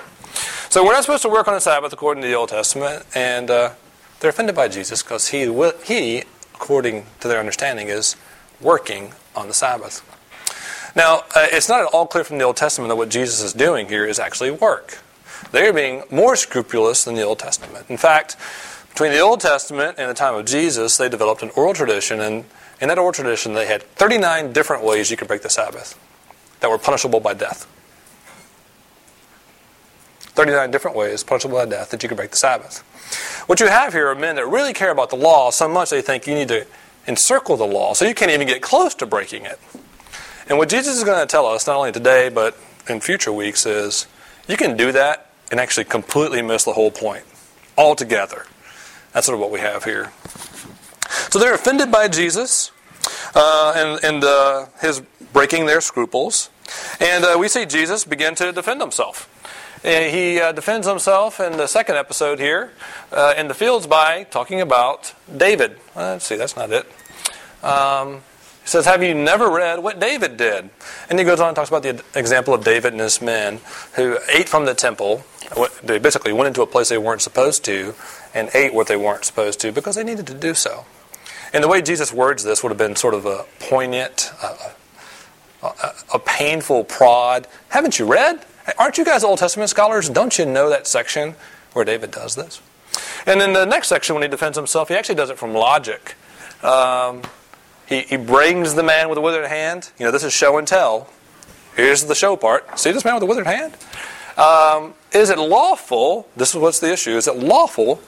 So 0.70 0.84
we're 0.84 0.92
not 0.92 1.02
supposed 1.02 1.22
to 1.22 1.28
work 1.28 1.48
on 1.48 1.54
the 1.54 1.60
Sabbath 1.60 1.92
according 1.92 2.22
to 2.22 2.28
the 2.28 2.34
Old 2.34 2.48
Testament, 2.48 3.04
and 3.14 3.50
uh, 3.50 3.72
they're 4.20 4.30
offended 4.30 4.54
by 4.54 4.68
Jesus 4.68 5.02
because 5.02 5.28
he, 5.28 5.40
he, 5.84 6.22
according 6.54 7.06
to 7.20 7.28
their 7.28 7.40
understanding, 7.40 7.88
is 7.88 8.16
working 8.60 9.12
on 9.34 9.48
the 9.48 9.54
Sabbath. 9.54 10.06
Now, 10.96 11.24
uh, 11.34 11.46
it's 11.50 11.68
not 11.68 11.80
at 11.80 11.86
all 11.86 12.06
clear 12.06 12.24
from 12.24 12.38
the 12.38 12.44
Old 12.44 12.56
Testament 12.56 12.88
that 12.88 12.96
what 12.96 13.08
Jesus 13.08 13.42
is 13.42 13.52
doing 13.52 13.88
here 13.88 14.04
is 14.04 14.18
actually 14.18 14.50
work. 14.50 14.98
They're 15.52 15.72
being 15.72 16.02
more 16.10 16.36
scrupulous 16.36 17.04
than 17.04 17.14
the 17.14 17.22
Old 17.22 17.38
Testament. 17.38 17.86
In 17.88 17.96
fact, 17.96 18.36
between 18.90 19.12
the 19.12 19.20
Old 19.20 19.40
Testament 19.40 19.96
and 19.98 20.10
the 20.10 20.14
time 20.14 20.34
of 20.34 20.46
Jesus, 20.46 20.96
they 20.96 21.08
developed 21.08 21.42
an 21.42 21.50
oral 21.56 21.74
tradition, 21.74 22.20
and 22.20 22.44
in 22.80 22.88
that 22.88 22.98
oral 22.98 23.12
tradition, 23.12 23.54
they 23.54 23.66
had 23.66 23.82
39 23.82 24.52
different 24.52 24.84
ways 24.84 25.10
you 25.10 25.16
could 25.16 25.28
break 25.28 25.42
the 25.42 25.50
Sabbath 25.50 25.98
that 26.60 26.70
were 26.70 26.78
punishable 26.78 27.20
by 27.20 27.34
death. 27.34 27.66
39 30.20 30.70
different 30.70 30.96
ways 30.96 31.22
punishable 31.22 31.56
by 31.56 31.66
death 31.66 31.90
that 31.90 32.02
you 32.02 32.08
could 32.08 32.16
break 32.16 32.30
the 32.30 32.36
Sabbath. 32.36 32.78
What 33.46 33.60
you 33.60 33.68
have 33.68 33.92
here 33.92 34.08
are 34.08 34.14
men 34.14 34.36
that 34.36 34.46
really 34.46 34.72
care 34.72 34.90
about 34.90 35.10
the 35.10 35.16
law 35.16 35.50
so 35.50 35.68
much 35.68 35.90
they 35.90 36.02
think 36.02 36.26
you 36.26 36.34
need 36.34 36.48
to 36.48 36.66
encircle 37.06 37.56
the 37.56 37.66
law 37.66 37.94
so 37.94 38.04
you 38.04 38.14
can't 38.14 38.30
even 38.30 38.46
get 38.46 38.62
close 38.62 38.94
to 38.96 39.06
breaking 39.06 39.44
it. 39.44 39.58
And 40.50 40.58
what 40.58 40.68
Jesus 40.68 40.96
is 40.96 41.04
going 41.04 41.20
to 41.20 41.30
tell 41.30 41.46
us, 41.46 41.68
not 41.68 41.76
only 41.76 41.92
today 41.92 42.28
but 42.28 42.58
in 42.88 43.00
future 43.00 43.32
weeks, 43.32 43.64
is 43.66 44.08
you 44.48 44.56
can 44.56 44.76
do 44.76 44.90
that 44.90 45.30
and 45.52 45.60
actually 45.60 45.84
completely 45.84 46.42
miss 46.42 46.64
the 46.64 46.72
whole 46.72 46.90
point 46.90 47.24
altogether. 47.78 48.46
That's 49.12 49.26
sort 49.26 49.34
of 49.34 49.40
what 49.40 49.52
we 49.52 49.60
have 49.60 49.84
here. 49.84 50.10
So 51.30 51.38
they're 51.38 51.54
offended 51.54 51.92
by 51.92 52.08
Jesus 52.08 52.72
uh, 53.36 53.72
and, 53.76 54.04
and 54.04 54.24
uh, 54.24 54.66
his 54.80 55.02
breaking 55.32 55.66
their 55.66 55.80
scruples. 55.80 56.50
And 57.00 57.24
uh, 57.24 57.36
we 57.38 57.46
see 57.46 57.64
Jesus 57.64 58.04
begin 58.04 58.34
to 58.34 58.50
defend 58.50 58.80
himself. 58.80 59.28
And 59.84 60.12
he 60.12 60.40
uh, 60.40 60.50
defends 60.50 60.84
himself 60.84 61.38
in 61.38 61.58
the 61.58 61.68
second 61.68 61.94
episode 61.94 62.40
here 62.40 62.72
uh, 63.12 63.34
in 63.36 63.46
the 63.46 63.54
fields 63.54 63.86
by 63.86 64.24
talking 64.24 64.60
about 64.60 65.14
David. 65.34 65.78
Let's 65.94 66.26
see, 66.26 66.34
that's 66.34 66.56
not 66.56 66.70
it. 66.72 66.86
Um, 67.62 68.22
says, 68.70 68.86
Have 68.86 69.02
you 69.02 69.14
never 69.14 69.50
read 69.50 69.82
what 69.82 69.98
David 69.98 70.36
did? 70.36 70.70
And 71.08 71.18
he 71.18 71.24
goes 71.24 71.40
on 71.40 71.48
and 71.48 71.56
talks 71.56 71.68
about 71.68 71.82
the 71.82 72.02
example 72.14 72.54
of 72.54 72.64
David 72.64 72.92
and 72.92 73.00
his 73.00 73.20
men 73.20 73.60
who 73.94 74.18
ate 74.32 74.48
from 74.48 74.64
the 74.64 74.74
temple. 74.74 75.24
They 75.82 75.98
basically 75.98 76.32
went 76.32 76.48
into 76.48 76.62
a 76.62 76.66
place 76.66 76.88
they 76.88 76.98
weren't 76.98 77.22
supposed 77.22 77.64
to 77.64 77.94
and 78.34 78.48
ate 78.54 78.72
what 78.72 78.86
they 78.86 78.96
weren't 78.96 79.24
supposed 79.24 79.60
to 79.60 79.72
because 79.72 79.96
they 79.96 80.04
needed 80.04 80.26
to 80.28 80.34
do 80.34 80.54
so. 80.54 80.84
And 81.52 81.64
the 81.64 81.68
way 81.68 81.82
Jesus 81.82 82.12
words 82.12 82.44
this 82.44 82.62
would 82.62 82.70
have 82.70 82.78
been 82.78 82.94
sort 82.94 83.14
of 83.14 83.26
a 83.26 83.44
poignant, 83.58 84.30
uh, 84.40 84.70
a, 85.62 85.92
a 86.14 86.18
painful 86.20 86.84
prod. 86.84 87.48
Haven't 87.70 87.98
you 87.98 88.06
read? 88.06 88.44
Aren't 88.78 88.98
you 88.98 89.04
guys 89.04 89.24
Old 89.24 89.40
Testament 89.40 89.68
scholars? 89.70 90.08
Don't 90.08 90.38
you 90.38 90.46
know 90.46 90.70
that 90.70 90.86
section 90.86 91.34
where 91.72 91.84
David 91.84 92.12
does 92.12 92.36
this? 92.36 92.62
And 93.26 93.42
in 93.42 93.52
the 93.52 93.64
next 93.64 93.88
section, 93.88 94.14
when 94.14 94.22
he 94.22 94.28
defends 94.28 94.56
himself, 94.56 94.88
he 94.88 94.94
actually 94.94 95.16
does 95.16 95.30
it 95.30 95.38
from 95.38 95.52
logic. 95.52 96.14
Um, 96.62 97.22
he, 97.90 98.02
he 98.02 98.16
brings 98.16 98.74
the 98.74 98.84
man 98.84 99.08
with 99.08 99.16
the 99.16 99.20
withered 99.20 99.46
hand. 99.46 99.90
You 99.98 100.06
know, 100.06 100.12
this 100.12 100.22
is 100.24 100.32
show 100.32 100.56
and 100.56 100.66
tell. 100.66 101.08
Here's 101.74 102.04
the 102.04 102.14
show 102.14 102.36
part. 102.36 102.78
See 102.78 102.92
this 102.92 103.04
man 103.04 103.14
with 103.14 103.20
the 103.20 103.26
withered 103.26 103.46
hand? 103.46 103.76
Um, 104.38 104.94
is 105.12 105.28
it 105.28 105.38
lawful? 105.38 106.28
This 106.36 106.50
is 106.50 106.56
what's 106.56 106.78
the 106.78 106.92
issue. 106.92 107.16
Is 107.16 107.26
it 107.26 107.36
lawful 107.36 108.00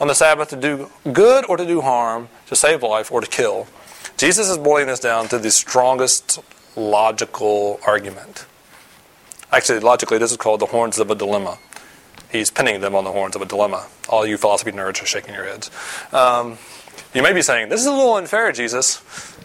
on 0.00 0.08
the 0.08 0.14
Sabbath 0.14 0.48
to 0.48 0.56
do 0.56 0.90
good 1.12 1.44
or 1.48 1.56
to 1.56 1.64
do 1.64 1.80
harm, 1.80 2.28
to 2.48 2.56
save 2.56 2.82
life 2.82 3.12
or 3.12 3.20
to 3.20 3.28
kill? 3.28 3.68
Jesus 4.16 4.48
is 4.48 4.58
boiling 4.58 4.88
this 4.88 4.98
down 4.98 5.28
to 5.28 5.38
the 5.38 5.52
strongest 5.52 6.40
logical 6.74 7.78
argument. 7.86 8.44
Actually, 9.52 9.78
logically, 9.78 10.18
this 10.18 10.32
is 10.32 10.36
called 10.36 10.60
the 10.60 10.66
horns 10.66 10.98
of 10.98 11.10
a 11.12 11.14
dilemma. 11.14 11.58
He's 12.30 12.50
pinning 12.50 12.80
them 12.80 12.96
on 12.96 13.04
the 13.04 13.12
horns 13.12 13.36
of 13.36 13.42
a 13.42 13.46
dilemma. 13.46 13.86
All 14.08 14.26
you 14.26 14.36
philosophy 14.36 14.72
nerds 14.72 15.00
are 15.02 15.06
shaking 15.06 15.34
your 15.34 15.44
heads. 15.44 15.70
Um, 16.12 16.58
you 17.14 17.22
may 17.22 17.32
be 17.32 17.42
saying, 17.42 17.68
This 17.68 17.80
is 17.80 17.86
a 17.86 17.92
little 17.92 18.14
unfair, 18.14 18.52
Jesus, 18.52 19.02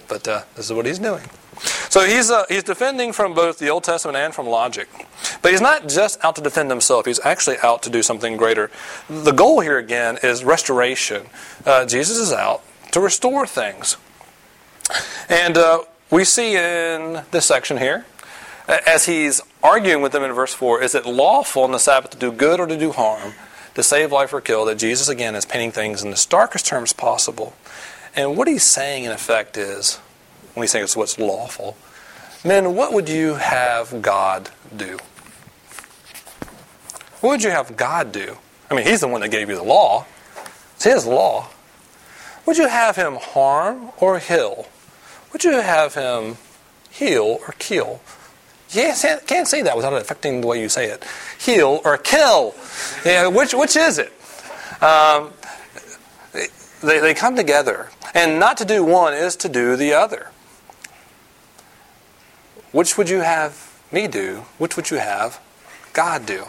but 0.08 0.28
uh, 0.28 0.44
this 0.56 0.66
is 0.66 0.74
what 0.74 0.86
he's 0.86 1.00
doing. 1.00 1.24
So 1.90 2.06
he's, 2.06 2.32
uh, 2.32 2.46
he's 2.50 2.64
defending 2.64 3.14
from 3.14 3.34
both 3.34 3.60
the 3.60 3.70
Old 3.70 3.84
Testament 3.84 4.18
and 4.18 4.34
from 4.34 4.48
logic. 4.48 4.90
But 5.42 5.52
he's 5.52 5.62
not 5.62 5.88
just 5.88 6.24
out 6.24 6.36
to 6.36 6.42
defend 6.42 6.70
himself, 6.70 7.06
he's 7.06 7.20
actually 7.24 7.58
out 7.64 7.84
to 7.84 7.90
do 7.90 8.02
something 8.02 8.38
greater. 8.38 8.72
The 9.10 9.32
goal 9.32 9.60
here, 9.62 9.78
again, 9.78 10.18
is 10.24 10.44
restoration. 10.44 11.28
Uh, 11.66 11.86
Jesus 11.86 12.18
is 12.18 12.34
out 12.34 12.64
to 12.92 13.00
restore 13.00 13.46
things. 13.46 13.98
And 15.30 15.58
uh, 15.58 15.84
we 16.12 16.24
see 16.26 16.56
in 16.56 17.24
this 17.32 17.46
section 17.46 17.78
here, 17.78 18.06
as 18.68 19.06
he's 19.06 19.42
arguing 19.62 20.02
with 20.02 20.12
them 20.12 20.24
in 20.24 20.32
verse 20.32 20.54
4, 20.54 20.82
is 20.82 20.96
it 20.96 21.06
lawful 21.06 21.64
on 21.64 21.72
the 21.72 21.80
Sabbath 21.80 22.12
to 22.12 22.18
do 22.18 22.32
good 22.32 22.60
or 22.60 22.68
to 22.68 22.78
do 22.78 22.92
harm? 22.92 23.34
To 23.76 23.84
save 23.84 24.12
life 24.12 24.34
or 24.34 24.42
kill, 24.42 24.66
that 24.66 24.78
Jesus, 24.78 25.10
again, 25.10 25.36
is 25.36 25.46
painting 25.46 25.72
things 25.72 26.04
in 26.04 26.12
the 26.12 26.18
starkest 26.18 26.66
terms 26.66 26.94
possible. 26.94 27.54
And 28.16 28.38
what 28.38 28.48
he's 28.48 28.64
saying, 28.64 29.06
in 29.06 29.12
effect, 29.12 29.58
is 29.58 29.96
when 30.54 30.64
he's 30.64 30.72
saying 30.72 30.84
it's 30.84 30.96
what's 30.96 31.18
lawful, 31.18 31.76
men, 32.44 32.76
what 32.76 32.94
would 32.94 33.10
you 33.10 33.36
have 33.36 34.02
God 34.02 34.50
do? 34.76 35.00
What 37.22 37.32
would 37.32 37.44
you 37.44 37.52
have 37.52 37.76
God 37.76 38.12
do? 38.12 38.38
I 38.70 38.76
mean, 38.76 38.86
he's 38.86 39.02
the 39.02 39.08
one 39.08 39.22
that 39.22 39.30
gave 39.30 39.50
you 39.50 39.56
the 39.56 39.64
law, 39.64 40.06
it's 40.76 40.84
his 40.84 41.06
law. 41.06 41.50
Would 42.46 42.58
you 42.58 42.68
have 42.68 42.98
him 42.98 43.16
harm 43.16 43.92
or 44.00 44.20
heal? 44.20 44.68
Would 45.32 45.46
you 45.46 45.54
have 45.54 45.96
him 45.96 46.38
heal 46.92 47.40
or 47.48 47.56
kill? 47.58 48.02
You 48.74 48.92
can't 49.28 49.48
say 49.48 49.62
that 49.62 49.76
without 49.76 49.94
it 49.94 50.02
affecting 50.02 50.42
the 50.42 50.48
way 50.48 50.62
you 50.62 50.70
say 50.70 50.86
it. 50.90 51.06
Heal 51.40 51.82
or 51.86 51.98
kill. 51.98 52.56
Yeah, 53.06 53.28
which, 53.28 53.54
which 53.54 53.76
is 53.76 54.00
it? 54.00 54.12
Um, 54.82 55.32
they, 56.82 57.00
they 57.00 57.14
come 57.14 57.36
together. 57.36 57.90
And 58.14 58.40
not 58.40 58.58
to 58.58 58.66
do 58.66 58.84
one 58.84 59.14
is 59.14 59.36
to 59.38 59.50
do 59.50 59.76
the 59.76 59.94
other. 59.94 60.30
Which 62.72 62.98
would 62.98 63.10
you 63.10 63.22
have 63.22 63.72
me 63.92 64.08
do? 64.08 64.46
Which 64.58 64.76
would 64.76 64.90
you 64.90 64.98
have 64.98 65.40
God 65.94 66.26
do? 66.26 66.46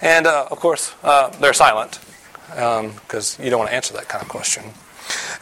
And 0.00 0.26
uh, 0.26 0.48
of 0.50 0.60
course, 0.60 0.94
uh, 1.02 1.28
they're 1.40 1.52
silent 1.52 1.98
because 2.48 3.38
um, 3.38 3.44
you 3.44 3.50
don't 3.50 3.58
want 3.58 3.70
to 3.70 3.74
answer 3.74 3.94
that 3.94 4.08
kind 4.08 4.22
of 4.22 4.28
question. 4.28 4.64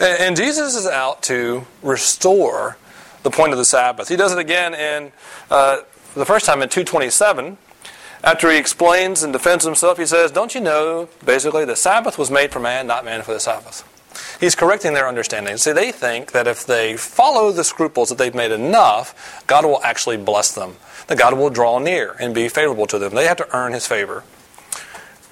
And, 0.00 0.20
and, 0.20 0.36
Jesus 0.36 0.76
is 0.76 0.86
out 0.86 1.22
to 1.24 1.66
restore 1.82 2.76
the 3.22 3.30
point 3.30 3.52
of 3.52 3.58
the 3.58 3.64
Sabbath. 3.64 4.08
He 4.08 4.16
does 4.16 4.32
it 4.32 4.38
again 4.38 4.74
in 4.74 5.12
uh, 5.50 5.80
the 6.14 6.26
first 6.26 6.46
time 6.46 6.62
in 6.62 6.68
227. 6.68 7.56
After 8.24 8.50
he 8.50 8.58
explains 8.58 9.22
and 9.22 9.32
defends 9.32 9.64
himself, 9.64 9.98
he 9.98 10.06
says, 10.06 10.30
Don't 10.30 10.54
you 10.54 10.60
know, 10.60 11.08
basically, 11.24 11.64
the 11.64 11.74
Sabbath 11.74 12.18
was 12.18 12.30
made 12.30 12.52
for 12.52 12.60
man, 12.60 12.86
not 12.86 13.04
man 13.04 13.22
for 13.22 13.32
the 13.32 13.40
Sabbath. 13.40 13.88
He's 14.38 14.54
correcting 14.54 14.94
their 14.94 15.08
understanding. 15.08 15.56
See, 15.56 15.72
they 15.72 15.90
think 15.90 16.32
that 16.32 16.46
if 16.46 16.64
they 16.64 16.96
follow 16.96 17.50
the 17.50 17.64
scruples 17.64 18.10
that 18.10 18.18
they've 18.18 18.34
made 18.34 18.52
enough, 18.52 19.42
God 19.46 19.64
will 19.64 19.82
actually 19.82 20.18
bless 20.18 20.54
them, 20.54 20.76
that 21.06 21.18
God 21.18 21.34
will 21.34 21.50
draw 21.50 21.78
near 21.78 22.14
and 22.20 22.34
be 22.34 22.48
favorable 22.48 22.86
to 22.86 22.98
them. 22.98 23.14
They 23.14 23.26
have 23.26 23.38
to 23.38 23.56
earn 23.56 23.72
his 23.72 23.86
favor. 23.86 24.22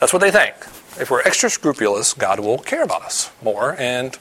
That's 0.00 0.12
what 0.12 0.20
they 0.20 0.30
think. 0.30 0.54
If 0.98 1.10
we're 1.10 1.22
extra 1.22 1.50
scrupulous, 1.50 2.14
God 2.14 2.40
will 2.40 2.58
care 2.58 2.82
about 2.82 3.02
us 3.02 3.30
more 3.42 3.76
and 3.78 4.18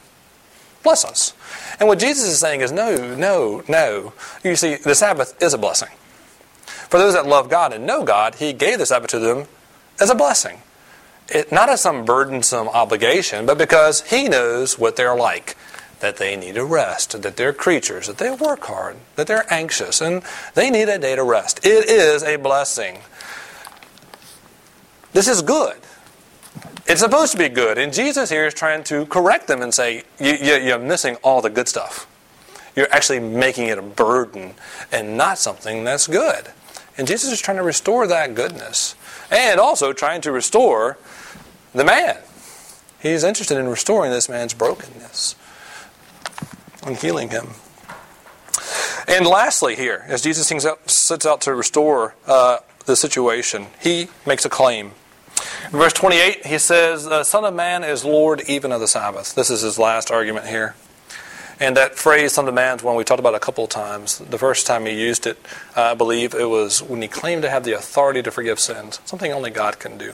bless 0.83 1.05
us. 1.05 1.33
And 1.79 1.87
what 1.87 1.99
Jesus 1.99 2.25
is 2.25 2.39
saying 2.39 2.61
is 2.61 2.71
no, 2.71 3.15
no, 3.15 3.63
no. 3.67 4.13
You 4.43 4.55
see, 4.55 4.75
the 4.75 4.95
Sabbath 4.95 5.41
is 5.41 5.53
a 5.53 5.57
blessing. 5.57 5.89
For 6.89 6.97
those 6.97 7.13
that 7.13 7.27
love 7.27 7.49
God 7.49 7.73
and 7.73 7.85
know 7.85 8.03
God, 8.03 8.35
He 8.35 8.53
gave 8.53 8.79
the 8.79 8.85
Sabbath 8.85 9.11
to 9.11 9.19
them 9.19 9.45
as 9.99 10.09
a 10.09 10.15
blessing. 10.15 10.61
It, 11.27 11.51
not 11.51 11.69
as 11.69 11.81
some 11.81 12.05
burdensome 12.05 12.67
obligation, 12.69 13.45
but 13.45 13.57
because 13.57 14.01
He 14.09 14.27
knows 14.27 14.79
what 14.79 14.95
they're 14.95 15.15
like. 15.15 15.55
That 15.99 16.15
they 16.15 16.37
need 16.37 16.55
a 16.55 16.63
rest, 16.63 17.21
that 17.21 17.35
they're 17.35 17.51
creatures, 17.51 18.07
that 18.07 18.19
they 18.19 18.31
work 18.31 18.61
hard, 18.61 18.95
that 19.17 19.27
they're 19.27 19.45
anxious, 19.51 19.99
and 19.99 20.23
they 20.55 20.69
need 20.69 20.87
a 20.87 20.97
day 20.97 21.13
to 21.13 21.23
rest. 21.23 21.65
It 21.65 21.89
is 21.89 22.23
a 22.23 22.37
blessing. 22.37 22.99
This 25.11 25.27
is 25.27 25.41
good. 25.41 25.75
It's 26.87 27.01
supposed 27.01 27.31
to 27.33 27.37
be 27.37 27.49
good. 27.49 27.77
And 27.77 27.93
Jesus 27.93 28.29
here 28.29 28.47
is 28.47 28.53
trying 28.53 28.83
to 28.85 29.05
correct 29.05 29.47
them 29.47 29.61
and 29.61 29.73
say, 29.73 30.03
you, 30.19 30.33
you, 30.33 30.55
you're 30.55 30.79
missing 30.79 31.15
all 31.17 31.41
the 31.41 31.49
good 31.49 31.67
stuff. 31.67 32.07
You're 32.75 32.91
actually 32.91 33.19
making 33.19 33.67
it 33.67 33.77
a 33.77 33.81
burden 33.81 34.53
and 34.91 35.17
not 35.17 35.37
something 35.37 35.83
that's 35.83 36.07
good. 36.07 36.47
And 36.97 37.07
Jesus 37.07 37.31
is 37.31 37.39
trying 37.39 37.57
to 37.57 37.63
restore 37.63 38.07
that 38.07 38.35
goodness 38.35 38.95
and 39.31 39.59
also 39.59 39.93
trying 39.93 40.21
to 40.21 40.31
restore 40.31 40.97
the 41.73 41.83
man. 41.83 42.17
He's 43.01 43.23
interested 43.23 43.57
in 43.57 43.67
restoring 43.67 44.11
this 44.11 44.27
man's 44.27 44.53
brokenness 44.53 45.35
and 46.85 46.97
healing 46.97 47.29
him. 47.29 47.49
And 49.07 49.25
lastly, 49.25 49.75
here, 49.75 50.05
as 50.07 50.21
Jesus 50.21 50.47
sets 50.85 51.25
out 51.25 51.41
to 51.41 51.55
restore 51.55 52.15
uh, 52.27 52.57
the 52.85 52.95
situation, 52.95 53.67
he 53.81 54.09
makes 54.25 54.45
a 54.45 54.49
claim. 54.49 54.91
In 55.65 55.77
verse 55.77 55.93
28, 55.93 56.45
he 56.45 56.57
says, 56.57 57.05
The 57.05 57.23
Son 57.23 57.45
of 57.45 57.53
Man 57.53 57.83
is 57.83 58.03
Lord 58.03 58.41
even 58.47 58.71
of 58.71 58.79
the 58.79 58.87
Sabbath. 58.87 59.35
This 59.35 59.49
is 59.49 59.61
his 59.61 59.77
last 59.77 60.09
argument 60.11 60.47
here. 60.47 60.75
And 61.59 61.75
that 61.75 61.95
phrase, 61.95 62.33
son 62.33 62.47
of 62.47 62.53
man, 62.53 62.77
is 62.77 62.83
one 62.83 62.95
we 62.95 63.03
talked 63.03 63.19
about 63.19 63.35
a 63.35 63.39
couple 63.39 63.65
of 63.65 63.69
times. 63.69 64.19
The 64.19 64.37
first 64.37 64.65
time 64.65 64.85
he 64.85 64.93
used 64.93 65.27
it, 65.27 65.37
I 65.75 65.93
believe 65.93 66.33
it 66.33 66.45
was 66.45 66.81
when 66.81 67.01
he 67.01 67.09
claimed 67.09 67.41
to 67.41 67.49
have 67.49 67.65
the 67.65 67.73
authority 67.73 68.23
to 68.23 68.31
forgive 68.31 68.59
sins, 68.59 69.01
something 69.03 69.31
only 69.33 69.49
God 69.49 69.77
can 69.77 69.97
do. 69.97 70.13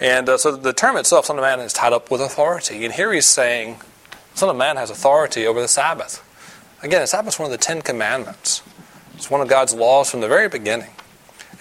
And 0.00 0.28
uh, 0.28 0.36
so 0.36 0.56
the 0.56 0.72
term 0.72 0.96
itself, 0.96 1.26
son 1.26 1.38
of 1.38 1.42
man, 1.42 1.60
is 1.60 1.72
tied 1.72 1.92
up 1.92 2.10
with 2.10 2.20
authority. 2.20 2.84
And 2.84 2.92
here 2.92 3.12
he's 3.12 3.26
saying, 3.26 3.78
son 4.34 4.48
of 4.48 4.56
man 4.56 4.76
has 4.76 4.90
authority 4.90 5.46
over 5.46 5.60
the 5.60 5.68
Sabbath. 5.68 6.28
Again, 6.82 7.02
the 7.02 7.06
Sabbath 7.06 7.34
is 7.34 7.38
one 7.38 7.46
of 7.46 7.52
the 7.52 7.64
Ten 7.64 7.80
Commandments. 7.80 8.62
It's 9.14 9.30
one 9.30 9.40
of 9.40 9.46
God's 9.46 9.72
laws 9.72 10.10
from 10.10 10.20
the 10.20 10.28
very 10.28 10.48
beginning. 10.48 10.90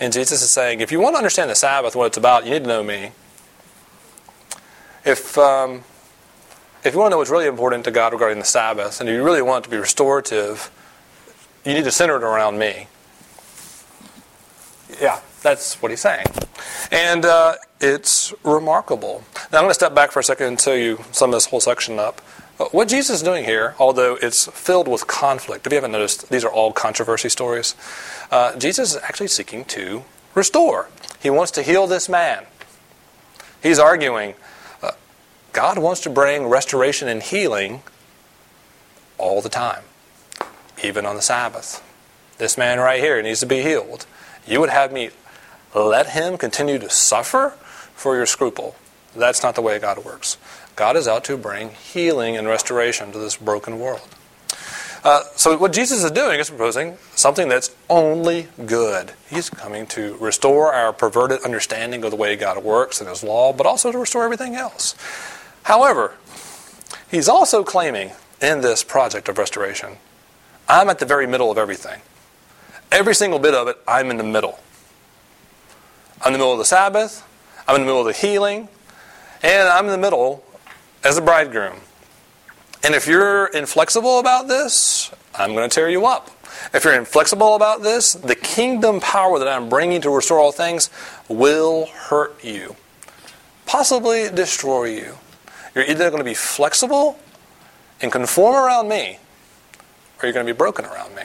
And 0.02 0.12
Jesus 0.12 0.42
is 0.42 0.52
saying, 0.52 0.82
if 0.82 0.92
you 0.92 1.00
want 1.00 1.14
to 1.14 1.18
understand 1.18 1.52
the 1.52 1.56
Sabbath, 1.56 1.96
what 1.96 2.08
it's 2.08 2.18
about, 2.18 2.44
you 2.44 2.50
need 2.50 2.64
to 2.64 2.68
know 2.68 2.84
me. 2.84 3.12
If 5.06 5.38
um, 5.38 5.84
if 6.84 6.94
you 6.94 7.00
want 7.00 7.10
to 7.10 7.12
know 7.12 7.18
what's 7.20 7.30
really 7.30 7.46
important 7.46 7.86
to 7.86 7.92
God 7.92 8.12
regarding 8.12 8.40
the 8.40 8.46
Sabbath, 8.46 9.00
and 9.00 9.08
you 9.08 9.24
really 9.24 9.44
want 9.44 9.64
it 9.64 9.70
to 9.70 9.70
be 9.70 9.78
restorative, 9.78 10.72
you 11.64 11.76
need 11.76 11.84
to 11.84 11.92
center 11.92 12.16
it 12.16 12.24
around 12.24 12.58
me. 12.58 12.88
Yeah, 15.00 15.20
that's 15.44 15.80
what 15.82 15.92
he's 15.92 16.02
saying. 16.02 16.26
And 16.92 17.24
uh, 17.24 17.56
it's 17.80 18.34
remarkable. 18.44 19.24
Now, 19.52 19.60
I'm 19.60 19.64
going 19.66 19.70
to 19.70 19.76
step 19.76 19.94
back 19.94 20.12
for 20.12 20.20
a 20.20 20.24
second 20.24 20.48
and 20.48 20.60
tell 20.60 20.76
you 20.76 21.00
sum 21.12 21.30
this 21.30 21.46
whole 21.46 21.60
section 21.62 22.00
up. 22.00 22.22
Uh, 22.62 22.70
what 22.70 22.88
Jesus 22.88 23.18
is 23.18 23.24
doing 23.24 23.44
here, 23.44 23.74
although 23.80 24.20
it's 24.22 24.46
filled 24.46 24.88
with 24.88 25.08
conflict, 25.08 25.66
if 25.66 25.74
you 25.74 25.78
haven't 25.78 25.92
noticed, 25.92 26.30
these 26.30 26.44
are 26.44 26.52
all 26.52 26.72
controversy 26.72 27.28
stories. 27.28 27.74
Uh, 28.30 28.56
Jesus 28.56 28.94
is 28.96 29.02
actually 29.02 29.30
seeking 29.30 29.66
to 29.66 30.04
restore. 30.36 30.88
He 31.20 31.32
wants 31.32 31.52
to 31.54 31.64
heal 31.64 31.88
this 31.88 32.08
man. 32.08 32.46
He's 33.64 33.80
arguing 33.80 34.36
God 35.54 35.78
wants 35.78 36.02
to 36.02 36.10
bring 36.10 36.48
restoration 36.48 37.10
and 37.10 37.22
healing 37.22 37.82
all 39.18 39.42
the 39.42 39.50
time, 39.50 39.84
even 40.82 41.06
on 41.06 41.16
the 41.16 41.22
Sabbath. 41.22 41.84
This 42.38 42.58
man 42.58 42.80
right 42.80 43.02
here 43.02 43.22
needs 43.22 43.42
to 43.42 43.46
be 43.46 43.62
healed. 43.62 44.06
You 44.48 44.62
would 44.62 44.70
have 44.70 44.94
me 44.94 45.10
let 45.76 46.12
him 46.12 46.38
continue 46.38 46.80
to 46.80 46.90
suffer 46.90 47.50
for 47.96 48.16
your 48.16 48.26
scruple. 48.26 48.76
That's 49.14 49.44
not 49.44 49.56
the 49.56 49.62
way 49.62 49.78
God 49.78 50.06
works. 50.06 50.38
God 50.82 50.98
is 50.98 51.08
out 51.08 51.24
to 51.26 51.38
bring 51.38 51.70
healing 51.70 52.36
and 52.36 52.48
restoration 52.48 53.12
to 53.12 53.20
this 53.20 53.38
broken 53.38 53.78
world. 53.78 54.02
Uh, 55.04 55.22
so, 55.36 55.56
what 55.56 55.74
Jesus 55.74 56.04
is 56.04 56.10
doing 56.10 56.40
is 56.40 56.50
proposing 56.50 56.98
something 57.14 57.48
that's 57.48 57.76
only 57.88 58.48
good. 58.66 59.14
He's 59.30 59.48
coming 59.48 59.86
to 59.86 60.18
restore 60.18 60.74
our 60.74 60.92
perverted 60.92 61.44
understanding 61.44 62.04
of 62.04 62.10
the 62.10 62.18
way 62.18 62.36
God 62.36 62.64
works 62.64 63.00
and 63.00 63.08
His 63.08 63.24
law, 63.24 63.54
but 63.54 63.68
also 63.68 63.92
to 63.92 63.98
restore 64.00 64.24
everything 64.24 64.56
else. 64.56 64.96
However, 65.66 66.16
he's 67.12 67.30
also 67.30 67.64
claiming 67.64 68.14
in 68.42 68.62
this 68.62 68.84
project 68.84 69.30
of 69.30 69.38
restoration, 69.38 69.98
I'm 70.68 70.90
at 70.90 70.98
the 70.98 71.06
very 71.06 71.28
middle 71.28 71.52
of 71.52 71.60
everything. 71.60 72.02
Every 72.92 73.14
single 73.14 73.38
bit 73.38 73.54
of 73.54 73.68
it, 73.68 73.78
I'm 73.88 74.10
in 74.10 74.18
the 74.18 74.24
middle. 74.24 74.60
I'm 76.22 76.30
in 76.30 76.34
the 76.34 76.40
middle 76.40 76.54
of 76.54 76.58
the 76.58 76.66
Sabbath, 76.66 77.24
I'm 77.68 77.76
in 77.76 77.82
the 77.82 77.86
middle 77.86 78.02
of 78.02 78.08
the 78.08 78.20
healing, 78.20 78.68
and 79.44 79.70
I'm 79.70 79.86
in 79.86 79.92
the 79.92 80.00
middle 80.00 80.44
as 81.04 81.18
a 81.18 81.22
bridegroom. 81.22 81.78
And 82.84 82.96
if 82.96 83.08
you're 83.08 83.48
inflexible 83.48 84.20
about 84.20 84.48
this, 84.48 85.12
I'm 85.36 85.54
going 85.54 85.70
to 85.70 85.74
tear 85.74 85.90
you 85.90 86.06
up. 86.06 86.30
If 86.74 86.84
you're 86.84 86.96
inflexible 86.96 87.56
about 87.56 87.82
this, 87.82 88.14
the 88.14 88.36
kingdom 88.36 89.00
power 89.00 89.40
that 89.40 89.48
I'm 89.48 89.70
bringing 89.70 90.02
to 90.02 90.10
restore 90.10 90.40
all 90.40 90.52
things 90.52 90.90
will 91.28 91.88
hurt 91.88 92.44
you, 92.44 92.76
possibly 93.66 94.30
destroy 94.30 94.86
you. 94.86 95.18
You're 95.74 95.86
either 95.86 96.10
going 96.10 96.20
to 96.20 96.30
be 96.30 96.34
flexible 96.34 97.20
and 98.02 98.12
conform 98.12 98.56
around 98.56 98.90
me, 98.90 99.20
or 100.22 100.26
you're 100.26 100.34
going 100.34 100.46
to 100.46 100.54
be 100.54 100.58
broken 100.58 100.86
around 100.86 101.16
me. 101.16 101.24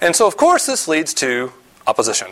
And 0.00 0.14
so, 0.14 0.26
of 0.26 0.36
course, 0.36 0.66
this 0.66 0.88
leads 0.88 1.14
to 1.14 1.52
opposition. 1.86 2.28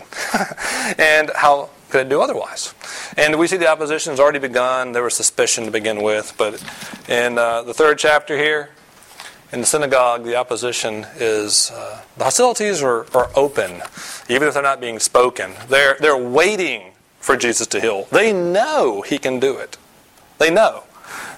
and 0.98 1.30
how 1.34 1.70
could 1.94 2.08
do 2.08 2.20
otherwise? 2.20 2.74
And 3.16 3.38
we 3.38 3.46
see 3.46 3.56
the 3.56 3.70
opposition 3.70 4.10
has 4.10 4.18
already 4.18 4.40
begun. 4.40 4.90
There 4.90 5.04
was 5.04 5.14
suspicion 5.14 5.64
to 5.66 5.70
begin 5.70 6.02
with. 6.02 6.34
But 6.36 6.54
in 7.08 7.38
uh, 7.38 7.62
the 7.62 7.72
third 7.72 7.98
chapter 7.98 8.36
here, 8.36 8.70
in 9.52 9.60
the 9.60 9.66
synagogue, 9.66 10.24
the 10.24 10.34
opposition 10.34 11.06
is 11.18 11.70
uh, 11.70 12.02
the 12.16 12.24
hostilities 12.24 12.82
are, 12.82 13.06
are 13.16 13.30
open, 13.36 13.80
even 14.28 14.48
if 14.48 14.54
they're 14.54 14.62
not 14.62 14.80
being 14.80 14.98
spoken. 14.98 15.52
They're, 15.68 15.96
they're 16.00 16.16
waiting 16.16 16.90
for 17.20 17.36
Jesus 17.36 17.68
to 17.68 17.80
heal. 17.80 18.08
They 18.10 18.32
know 18.32 19.02
he 19.02 19.18
can 19.18 19.38
do 19.38 19.56
it. 19.56 19.78
They 20.38 20.50
know. 20.50 20.82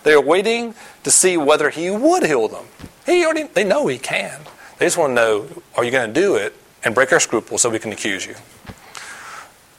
They 0.05 0.15
are 0.15 0.23
waiting 0.23 0.75
to 1.05 1.11
see 1.11 1.37
whether 1.37 1.69
he 1.69 1.91
would 1.91 2.25
heal 2.25 2.49
them. 2.49 2.65
He 3.05 3.27
already, 3.27 3.43
they 3.43 3.65
know 3.65 3.89
he 3.89 3.99
can. 3.99 4.41
They 4.79 4.87
just 4.87 4.97
want 4.97 5.11
to 5.11 5.15
know, 5.15 5.49
are 5.77 5.85
you 5.85 5.91
going 5.91 6.13
to 6.13 6.19
do 6.19 6.37
it 6.37 6.55
and 6.83 6.95
break 6.95 7.13
our 7.13 7.21
scruples 7.21 7.61
so 7.61 7.69
we 7.69 7.79
can 7.79 7.93
accuse 7.93 8.25
you? 8.25 8.37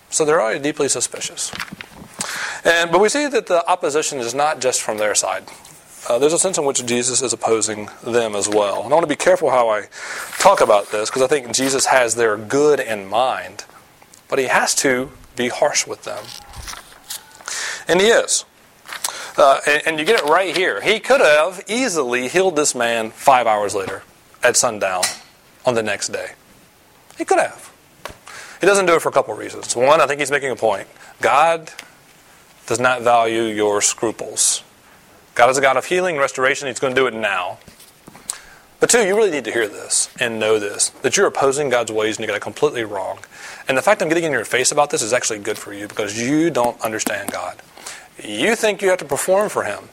So 0.10 0.26
they're 0.26 0.42
already 0.42 0.60
deeply 0.60 0.88
suspicious. 0.88 1.52
And, 2.64 2.92
but 2.92 3.00
we 3.00 3.10
see 3.10 3.28
that 3.28 3.48
the 3.48 3.66
opposition 3.70 4.20
is 4.20 4.34
not 4.34 4.60
just 4.60 4.82
from 4.82 4.98
their 4.98 5.16
side. 5.16 5.44
Uh, 6.10 6.18
there's 6.18 6.34
a 6.34 6.40
sense 6.40 6.58
in 6.58 6.66
which 6.66 6.86
Jesus 6.86 7.22
is 7.22 7.34
opposing 7.34 7.90
them 8.04 8.36
as 8.36 8.48
well. 8.48 8.84
And 8.84 8.94
I 8.94 8.96
want 8.96 9.04
to 9.04 9.08
be 9.08 9.16
careful 9.16 9.50
how 9.50 9.70
I 9.70 9.88
talk 10.40 10.62
about 10.62 10.92
this 10.92 11.10
because 11.10 11.22
I 11.22 11.28
think 11.28 11.54
Jesus 11.54 11.88
has 11.88 12.16
their 12.16 12.38
good 12.38 12.80
in 12.80 13.08
mind, 13.08 13.66
but 14.30 14.40
he 14.40 14.46
has 14.46 14.74
to 14.76 15.12
be 15.36 15.50
harsh 15.50 15.86
with 15.86 16.04
them. 16.04 16.24
And 17.88 18.02
he 18.02 18.08
is. 18.08 18.46
Uh, 19.38 19.60
and, 19.68 19.82
and 19.86 20.00
you 20.00 20.06
get 20.06 20.20
it 20.20 20.26
right 20.26 20.56
here. 20.56 20.82
He 20.82 21.00
could 21.00 21.22
have 21.22 21.64
easily 21.68 22.28
healed 22.28 22.56
this 22.56 22.74
man 22.74 23.12
five 23.12 23.46
hours 23.46 23.76
later 23.76 24.04
at 24.42 24.56
sundown 24.56 25.04
on 25.66 25.76
the 25.76 25.84
next 25.84 26.10
day. 26.10 26.32
He 27.18 27.26
could 27.26 27.40
have. 27.40 27.72
He 28.60 28.68
doesn't 28.68 28.86
do 28.86 28.96
it 28.96 29.02
for 29.02 29.10
a 29.10 29.12
couple 29.12 29.34
of 29.34 29.40
reasons. 29.40 29.76
One, 29.76 30.02
I 30.02 30.08
think 30.08 30.20
he's 30.20 30.32
making 30.32 30.52
a 30.52 30.56
point. 30.56 30.88
God 31.22 31.72
does 32.66 32.80
not 32.80 33.02
value 33.02 33.44
your 33.44 33.82
scruples. 33.82 34.64
God 35.36 35.50
is 35.50 35.58
a 35.58 35.62
God 35.62 35.78
of 35.78 35.86
healing, 35.86 36.18
restoration. 36.18 36.68
He's 36.68 36.80
going 36.80 36.96
to 36.96 37.00
do 37.00 37.08
it 37.08 37.14
now. 37.14 37.60
But 38.80 38.90
two, 38.92 39.06
you 39.06 39.16
really 39.16 39.32
need 39.32 39.46
to 39.46 39.52
hear 39.52 39.68
this 39.68 40.10
and 40.20 40.40
know 40.40 40.60
this 40.60 40.90
that 41.02 41.18
you're 41.18 41.26
opposing 41.26 41.70
God's 41.70 41.92
ways 41.92 42.18
and 42.18 42.24
you 42.24 42.28
got 42.28 42.38
it 42.38 42.42
completely 42.42 42.84
wrong. 42.84 43.20
And 43.68 43.78
the 43.78 43.82
fact 43.82 44.02
I'm 44.02 44.08
getting 44.08 44.24
in 44.24 44.32
your 44.32 44.46
face 44.46 44.72
about 44.72 44.92
this 44.92 45.02
is 45.02 45.14
actually 45.14 45.40
good 45.40 45.58
for 45.58 45.74
you 45.74 45.88
because 45.88 46.20
you 46.20 46.50
don't 46.50 46.80
understand 46.82 47.32
God. 47.32 47.62
You 48.24 48.56
think 48.56 48.82
you 48.82 48.90
have 48.90 49.00
to 49.00 49.06
perform 49.06 49.50
for 49.50 49.64
Him, 49.64 49.90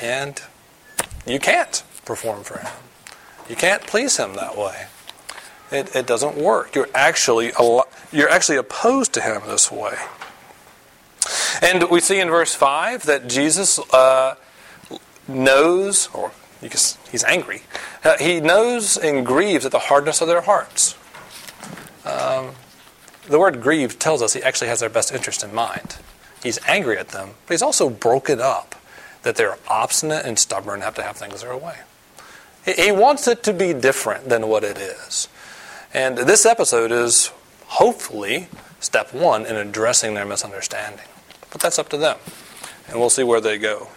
and 0.00 0.40
you 1.26 1.38
can't 1.38 1.82
perform 2.04 2.42
for 2.42 2.58
Him. 2.58 2.72
You 3.48 3.56
can't 3.56 3.82
please 3.82 4.16
Him 4.16 4.34
that 4.34 4.56
way. 4.56 4.86
It, 5.72 5.96
it 5.96 6.06
doesn't 6.06 6.36
work. 6.36 6.74
You're 6.74 6.90
actually 6.94 7.52
you're 8.12 8.28
actually 8.28 8.58
opposed 8.58 9.12
to 9.14 9.20
Him 9.20 9.42
this 9.46 9.72
way. 9.72 9.96
And 11.62 11.88
we 11.90 12.00
see 12.00 12.20
in 12.20 12.28
verse 12.28 12.54
five 12.54 13.04
that 13.06 13.28
Jesus 13.28 13.78
uh, 13.92 14.34
knows, 15.28 16.08
or 16.12 16.32
he's 16.60 17.24
angry. 17.24 17.62
Uh, 18.04 18.18
he 18.18 18.40
knows 18.40 18.96
and 18.96 19.24
grieves 19.24 19.64
at 19.64 19.72
the 19.72 19.78
hardness 19.78 20.20
of 20.20 20.28
their 20.28 20.42
hearts. 20.42 20.96
Um, 22.04 22.52
the 23.28 23.38
word 23.38 23.62
grieve 23.62 23.98
tells 23.98 24.22
us 24.22 24.32
he 24.32 24.42
actually 24.42 24.68
has 24.68 24.80
their 24.80 24.90
best 24.90 25.12
interest 25.12 25.44
in 25.44 25.54
mind. 25.54 25.96
He's 26.42 26.58
angry 26.66 26.98
at 26.98 27.10
them, 27.10 27.30
but 27.46 27.54
he's 27.54 27.62
also 27.62 27.88
broken 27.88 28.40
up 28.40 28.74
that 29.22 29.36
they're 29.36 29.56
obstinate 29.68 30.24
and 30.24 30.36
stubborn 30.36 30.74
and 30.74 30.82
have 30.82 30.96
to 30.96 31.02
have 31.02 31.16
things 31.16 31.42
their 31.42 31.56
way. 31.56 31.76
He 32.64 32.90
wants 32.90 33.28
it 33.28 33.42
to 33.44 33.52
be 33.52 33.72
different 33.72 34.28
than 34.28 34.48
what 34.48 34.64
it 34.64 34.78
is. 34.78 35.28
And 35.94 36.16
this 36.16 36.46
episode 36.46 36.90
is 36.90 37.32
hopefully 37.66 38.48
step 38.80 39.12
one 39.12 39.44
in 39.44 39.56
addressing 39.56 40.14
their 40.14 40.24
misunderstanding. 40.24 41.04
But 41.50 41.60
that's 41.60 41.78
up 41.78 41.90
to 41.90 41.98
them. 41.98 42.16
And 42.88 42.98
we'll 42.98 43.10
see 43.10 43.22
where 43.22 43.42
they 43.42 43.58
go. 43.58 43.88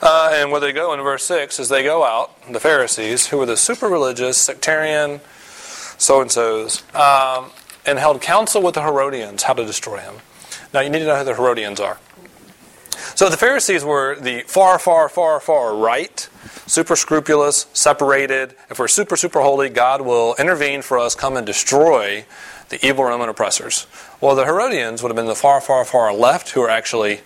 Uh, 0.00 0.30
and 0.32 0.50
where 0.50 0.60
they 0.60 0.72
go 0.72 0.94
in 0.94 1.00
verse 1.00 1.24
6 1.24 1.60
is 1.60 1.68
they 1.68 1.82
go 1.82 2.04
out, 2.04 2.30
the 2.50 2.60
Pharisees, 2.60 3.26
who 3.26 3.36
were 3.36 3.46
the 3.46 3.56
super 3.56 3.86
religious, 3.86 4.40
sectarian 4.40 5.20
so 5.98 6.20
and 6.20 6.30
so's, 6.30 6.82
um, 6.94 7.50
and 7.86 7.98
held 7.98 8.20
counsel 8.20 8.62
with 8.62 8.74
the 8.74 8.82
Herodians 8.82 9.44
how 9.44 9.52
to 9.52 9.64
destroy 9.64 9.98
him. 9.98 10.14
Now, 10.72 10.80
you 10.80 10.90
need 10.90 11.00
to 11.00 11.04
know 11.04 11.18
who 11.18 11.24
the 11.24 11.34
Herodians 11.34 11.80
are. 11.80 11.98
So 13.14 13.28
the 13.28 13.36
Pharisees 13.36 13.84
were 13.84 14.16
the 14.18 14.40
far, 14.40 14.76
far, 14.78 15.08
far, 15.08 15.38
far 15.38 15.76
right, 15.76 16.28
super 16.66 16.96
scrupulous, 16.96 17.66
separated. 17.72 18.56
If 18.68 18.80
we're 18.80 18.88
super, 18.88 19.16
super 19.16 19.40
holy, 19.40 19.68
God 19.68 20.00
will 20.00 20.34
intervene 20.36 20.82
for 20.82 20.98
us, 20.98 21.14
come 21.14 21.36
and 21.36 21.46
destroy 21.46 22.24
the 22.70 22.84
evil 22.84 23.04
Roman 23.04 23.28
oppressors. 23.28 23.86
Well, 24.20 24.34
the 24.34 24.44
Herodians 24.44 25.00
would 25.00 25.10
have 25.10 25.16
been 25.16 25.26
the 25.26 25.36
far, 25.36 25.60
far, 25.60 25.84
far 25.84 26.12
left 26.12 26.50
who 26.50 26.62
are 26.62 26.68
actually 26.68 27.20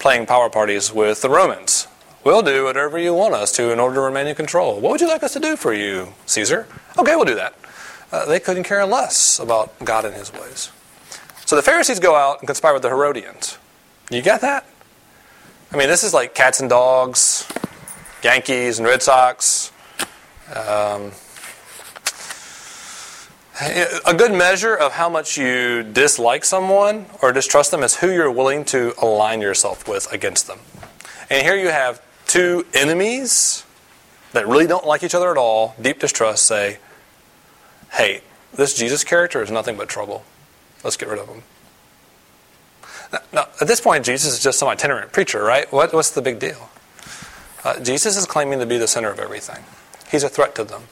playing 0.00 0.26
power 0.26 0.50
parties 0.50 0.92
with 0.92 1.22
the 1.22 1.30
Romans. 1.30 1.86
We'll 2.24 2.42
do 2.42 2.64
whatever 2.64 2.98
you 2.98 3.14
want 3.14 3.34
us 3.34 3.52
to 3.52 3.70
in 3.70 3.78
order 3.78 3.94
to 3.96 4.00
remain 4.00 4.26
in 4.26 4.34
control. 4.34 4.80
What 4.80 4.90
would 4.90 5.00
you 5.00 5.08
like 5.08 5.22
us 5.22 5.34
to 5.34 5.40
do 5.40 5.56
for 5.56 5.72
you, 5.72 6.14
Caesar? 6.26 6.66
Okay, 6.98 7.14
we'll 7.14 7.24
do 7.24 7.36
that. 7.36 7.54
Uh, 8.10 8.26
they 8.26 8.40
couldn't 8.40 8.64
care 8.64 8.84
less 8.84 9.38
about 9.38 9.78
God 9.84 10.04
and 10.04 10.14
his 10.14 10.32
ways. 10.32 10.72
So 11.46 11.54
the 11.54 11.62
Pharisees 11.62 12.00
go 12.00 12.16
out 12.16 12.40
and 12.40 12.48
conspire 12.48 12.72
with 12.72 12.82
the 12.82 12.88
Herodians. 12.88 13.58
You 14.10 14.22
get 14.22 14.40
that? 14.40 14.66
I 15.70 15.76
mean, 15.76 15.88
this 15.88 16.02
is 16.02 16.14
like 16.14 16.34
cats 16.34 16.60
and 16.60 16.70
dogs, 16.70 17.46
Yankees 18.22 18.78
and 18.78 18.88
Red 18.88 19.02
Sox. 19.02 19.70
Um, 20.48 21.12
a 24.06 24.14
good 24.14 24.32
measure 24.32 24.74
of 24.74 24.92
how 24.92 25.10
much 25.10 25.36
you 25.36 25.82
dislike 25.82 26.46
someone 26.46 27.04
or 27.20 27.32
distrust 27.32 27.70
them 27.70 27.82
is 27.82 27.96
who 27.96 28.10
you're 28.10 28.30
willing 28.30 28.64
to 28.66 28.94
align 29.02 29.42
yourself 29.42 29.86
with 29.86 30.10
against 30.10 30.46
them. 30.46 30.60
And 31.28 31.44
here 31.44 31.56
you 31.56 31.68
have 31.68 32.00
two 32.26 32.64
enemies 32.72 33.64
that 34.32 34.48
really 34.48 34.66
don't 34.66 34.86
like 34.86 35.02
each 35.02 35.14
other 35.14 35.30
at 35.30 35.36
all, 35.36 35.74
deep 35.80 35.98
distrust, 35.98 36.46
say, 36.46 36.78
hey, 37.92 38.22
this 38.54 38.74
Jesus 38.74 39.04
character 39.04 39.42
is 39.42 39.50
nothing 39.50 39.76
but 39.76 39.88
trouble. 39.88 40.24
Let's 40.82 40.96
get 40.96 41.10
rid 41.10 41.18
of 41.18 41.28
him. 41.28 41.42
Now, 43.32 43.48
at 43.60 43.66
this 43.66 43.80
point, 43.80 44.04
Jesus 44.04 44.34
is 44.34 44.42
just 44.42 44.58
some 44.58 44.68
itinerant 44.68 45.12
preacher, 45.12 45.42
right? 45.42 45.70
What, 45.72 45.92
what's 45.92 46.10
the 46.10 46.22
big 46.22 46.38
deal? 46.38 46.68
Uh, 47.64 47.80
Jesus 47.80 48.16
is 48.16 48.26
claiming 48.26 48.58
to 48.58 48.66
be 48.66 48.78
the 48.78 48.86
center 48.86 49.10
of 49.10 49.18
everything. 49.18 49.64
He's 50.10 50.22
a 50.22 50.28
threat 50.28 50.54
to 50.56 50.64
them. 50.64 50.82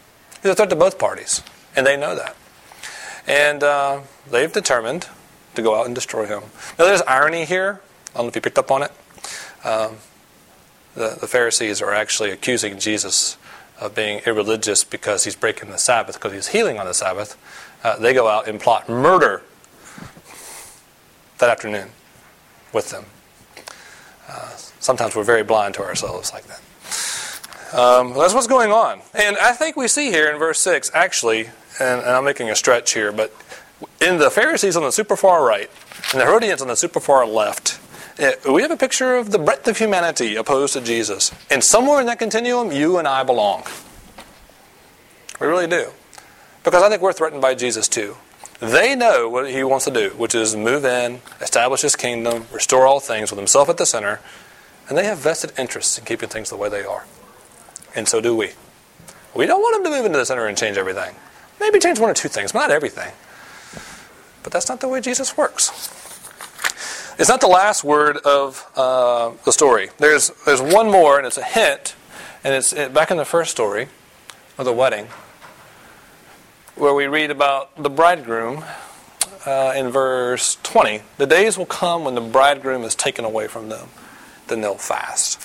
He's 0.43 0.53
a 0.53 0.55
threat 0.55 0.71
to 0.71 0.77
both 0.77 0.99
parties, 0.99 1.43
and 1.75 1.87
they 1.87 1.97
know 1.97 2.15
that. 2.15 2.37
And 3.27 3.63
uh, 3.63 4.01
they've 4.31 4.53
determined 4.53 5.09
to 5.55 5.63
go 5.63 5.79
out 5.79 5.87
and 5.87 5.95
destroy 5.95 6.27
him. 6.27 6.43
Now, 6.79 6.85
there's 6.85 7.03
irony 7.03 7.45
here. 7.45 7.81
I 8.15 8.19
don't 8.19 8.27
know 8.27 8.29
if 8.29 8.37
you 8.37 8.43
picked 8.43 8.59
up 8.59 8.71
on 8.71 8.83
it. 8.83 8.93
Um, 9.65 9.97
the, 10.95 11.17
the 11.21 11.27
Pharisees 11.27 11.83
are 11.83 11.93
actually 11.93 12.31
accusing 12.31 12.79
Jesus 12.79 13.37
of 13.79 13.95
being 13.95 14.21
irreligious 14.27 14.85
because 14.85 15.25
he's 15.25 15.37
breaking 15.37 15.71
the 15.71 15.79
Sabbath, 15.79 16.17
because 16.17 16.33
he's 16.33 16.49
healing 16.49 16.79
on 16.79 16.87
the 16.87 16.95
Sabbath. 16.95 17.37
Uh, 17.85 17.99
they 17.99 18.15
go 18.15 18.29
out 18.29 18.49
and 18.49 18.59
plot 18.59 18.89
murder 18.89 19.43
that 21.39 21.51
afternoon 21.51 21.91
with 22.77 22.91
them. 22.91 23.07
Uh, 24.29 24.51
sometimes 24.81 25.17
we're 25.17 25.25
very 25.25 25.43
blind 25.43 25.75
to 25.75 25.83
ourselves 25.83 26.33
like 26.33 26.45
that. 26.45 26.61
Um, 27.77 28.13
that's 28.13 28.35
what's 28.35 28.47
going 28.47 28.71
on. 28.71 29.01
And 29.15 29.39
I 29.39 29.53
think 29.53 29.77
we 29.77 29.89
see 29.89 30.11
here 30.11 30.31
in 30.31 30.39
verse 30.39 30.61
6, 30.61 30.91
actually, 30.95 31.47
and, 31.81 32.01
and 32.01 32.11
I'm 32.11 32.25
making 32.25 32.51
a 32.51 32.55
stretch 32.55 32.93
here, 32.93 33.13
but 33.13 33.35
in 34.01 34.19
the 34.19 34.31
Pharisees 34.31 34.77
on 34.77 34.83
the 34.83 34.93
super 34.93 35.17
far 35.17 35.45
right 35.45 35.71
and 36.13 36.21
the 36.21 36.27
Herodians 36.27 36.61
on 36.61 36.69
the 36.69 36.77
super 36.77 37.01
far 37.01 37.27
left, 37.27 37.81
eh, 38.19 38.35
we 38.51 38.61
have 38.61 38.71
a 38.71 38.77
picture 38.77 39.17
of 39.17 39.31
the 39.31 39.39
breadth 39.39 39.67
of 39.67 39.79
humanity 39.79 40.37
opposed 40.37 40.75
to 40.75 40.83
Jesus. 40.83 41.33
And 41.51 41.65
somewhere 41.65 42.01
in 42.01 42.07
that 42.07 42.19
continuum, 42.19 42.73
you 42.73 42.99
and 42.99 43.09
I 43.09 43.25
belong. 43.25 43.65
We 45.41 45.47
really 45.47 45.67
do. 45.67 45.93
Because 46.63 46.83
I 46.83 46.91
think 46.91 47.01
we're 47.01 47.15
threatened 47.15 47.41
by 47.41 47.55
Jesus 47.55 47.89
too. 47.89 48.17
They 48.61 48.95
know 48.95 49.29
what 49.29 49.51
he 49.51 49.63
wants 49.65 49.85
to 49.85 49.91
do, 49.91 50.11
which 50.17 50.35
is 50.35 50.57
move 50.57 50.85
in, 50.85 51.21
establish 51.41 51.83
his 51.83 51.95
kingdom, 51.95 52.47
restore 52.53 52.87
all 52.87 53.01
things 53.01 53.31
with 53.31 53.39
himself 53.39 53.69
at 53.69 53.77
the 53.77 53.87
center, 53.87 54.21
and 54.89 54.97
they 54.97 55.05
have 55.05 55.19
vested 55.19 55.53
interests 55.59 55.99
in 55.99 56.05
keeping 56.05 56.29
things 56.29 56.49
the 56.49 56.57
way 56.57 56.69
they 56.69 56.85
are. 56.85 57.05
And 57.95 58.09
so 58.09 58.21
do 58.21 58.35
we. 58.35 58.53
We 59.35 59.47
don't 59.47 59.61
want 59.61 59.77
him 59.77 59.85
to 59.85 59.91
move 59.91 60.07
into 60.07 60.19
the 60.19 60.25
center 60.25 60.47
and 60.47 60.57
change 60.57 60.79
everything. 60.79 61.15
Maybe 61.61 61.79
change 61.79 61.99
one 61.99 62.11
or 62.11 62.15
two 62.15 62.29
things, 62.29 62.53
but 62.53 62.61
not 62.61 62.71
everything. 62.71 63.13
But 64.43 64.53
that's 64.53 64.69
not 64.69 64.81
the 64.81 64.89
way 64.89 65.01
Jesus 65.01 65.37
works. 65.37 65.71
It's 67.19 67.29
not 67.29 67.41
the 67.41 67.49
last 67.49 67.83
word 67.83 68.19
of 68.19 68.65
uh, 68.77 69.33
the 69.45 69.53
story. 69.53 69.91
There's, 69.99 70.31
there's 70.45 70.63
one 70.63 70.91
more, 70.91 71.19
and 71.19 71.27
it's 71.27 71.39
a 71.39 71.45
hint, 71.45 71.95
and 72.45 72.55
it's 72.55 72.73
back 72.73 73.11
in 73.11 73.17
the 73.17 73.25
first 73.25 73.51
story 73.51 73.89
of 74.59 74.65
the 74.65 74.73
wedding, 74.73 75.09
where 76.77 76.93
we 76.93 77.07
read 77.07 77.31
about 77.31 77.75
the 77.83 77.89
bridegroom 77.89 78.63
uh, 79.47 79.73
in 79.75 79.89
verse 79.89 80.59
20. 80.63 81.01
The 81.17 81.27
days 81.27 81.57
will 81.57 81.67
come 81.67 82.05
when 82.05 82.15
the 82.15 82.21
bridegroom 82.21 82.85
is 82.85 82.95
taken 82.95 83.25
away 83.25 83.49
from 83.49 83.71
them, 83.71 83.89
then 84.49 84.61
they'll 84.61 84.75
fast. 84.75 85.41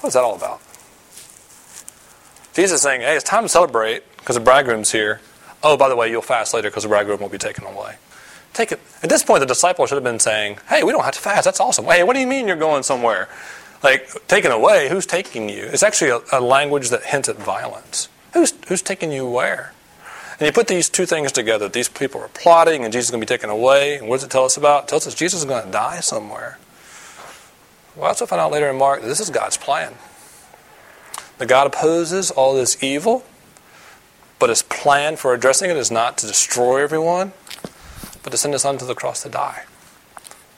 What 0.00 0.08
is 0.08 0.14
that 0.14 0.24
all 0.24 0.34
about? 0.34 0.60
Jesus 2.54 2.76
is 2.76 2.82
saying, 2.82 3.02
hey, 3.02 3.16
it's 3.16 3.24
time 3.24 3.42
to 3.42 3.48
celebrate 3.50 4.02
because 4.16 4.36
the 4.36 4.40
bridegroom's 4.40 4.92
here. 4.92 5.20
Oh, 5.62 5.76
by 5.76 5.90
the 5.90 5.96
way, 5.96 6.10
you'll 6.10 6.22
fast 6.22 6.54
later 6.54 6.70
because 6.70 6.84
the 6.84 6.88
bridegroom 6.88 7.20
will 7.20 7.28
be 7.28 7.38
taken 7.38 7.64
away. 7.64 7.96
Take 8.54 8.72
it. 8.72 8.80
At 9.02 9.10
this 9.10 9.22
point, 9.22 9.40
the 9.40 9.46
disciples 9.46 9.88
should 9.88 9.96
have 9.96 10.04
been 10.04 10.20
saying, 10.20 10.58
"Hey, 10.68 10.84
we 10.84 10.92
don't 10.92 11.04
have 11.04 11.14
to 11.14 11.20
fast. 11.20 11.44
That's 11.44 11.58
awesome. 11.58 11.86
Hey, 11.86 12.04
what 12.04 12.14
do 12.14 12.20
you 12.20 12.26
mean 12.26 12.46
you're 12.46 12.56
going 12.56 12.84
somewhere? 12.84 13.28
Like 13.82 14.08
taken 14.28 14.52
away? 14.52 14.88
Who's 14.88 15.06
taking 15.06 15.48
you? 15.48 15.64
It's 15.64 15.82
actually 15.82 16.10
a, 16.10 16.20
a 16.32 16.40
language 16.40 16.90
that 16.90 17.02
hints 17.02 17.28
at 17.28 17.36
violence. 17.36 18.08
Who's 18.32 18.54
who's 18.68 18.80
taking 18.80 19.10
you 19.10 19.26
where? 19.26 19.73
And 20.38 20.46
you 20.46 20.52
put 20.52 20.68
these 20.68 20.88
two 20.88 21.06
things 21.06 21.32
together. 21.32 21.68
These 21.68 21.88
people 21.88 22.20
are 22.20 22.28
plotting, 22.28 22.84
and 22.84 22.92
Jesus 22.92 23.06
is 23.06 23.10
going 23.10 23.20
to 23.20 23.26
be 23.26 23.28
taken 23.28 23.50
away. 23.50 23.98
And 23.98 24.08
what 24.08 24.16
does 24.16 24.24
it 24.24 24.30
tell 24.30 24.44
us 24.44 24.56
about? 24.56 24.84
It 24.84 24.88
tells 24.88 25.06
us 25.06 25.14
Jesus 25.14 25.40
is 25.40 25.44
going 25.44 25.64
to 25.64 25.70
die 25.70 26.00
somewhere. 26.00 26.58
Well, 27.94 28.08
that's 28.08 28.20
what 28.20 28.30
find 28.30 28.40
out 28.40 28.50
later 28.50 28.68
in 28.68 28.76
Mark. 28.76 29.02
This 29.02 29.20
is 29.20 29.30
God's 29.30 29.56
plan. 29.56 29.94
That 31.38 31.48
God 31.48 31.66
opposes 31.66 32.30
all 32.30 32.54
this 32.54 32.82
evil 32.82 33.24
but 34.38 34.50
his 34.50 34.62
plan 34.62 35.16
for 35.16 35.32
addressing 35.32 35.70
it 35.70 35.76
is 35.78 35.90
not 35.90 36.18
to 36.18 36.26
destroy 36.26 36.82
everyone, 36.82 37.32
but 38.22 38.30
to 38.30 38.36
send 38.36 38.52
his 38.52 38.60
son 38.60 38.76
to 38.76 38.84
the 38.84 38.94
cross 38.94 39.22
to 39.22 39.28
die. 39.28 39.64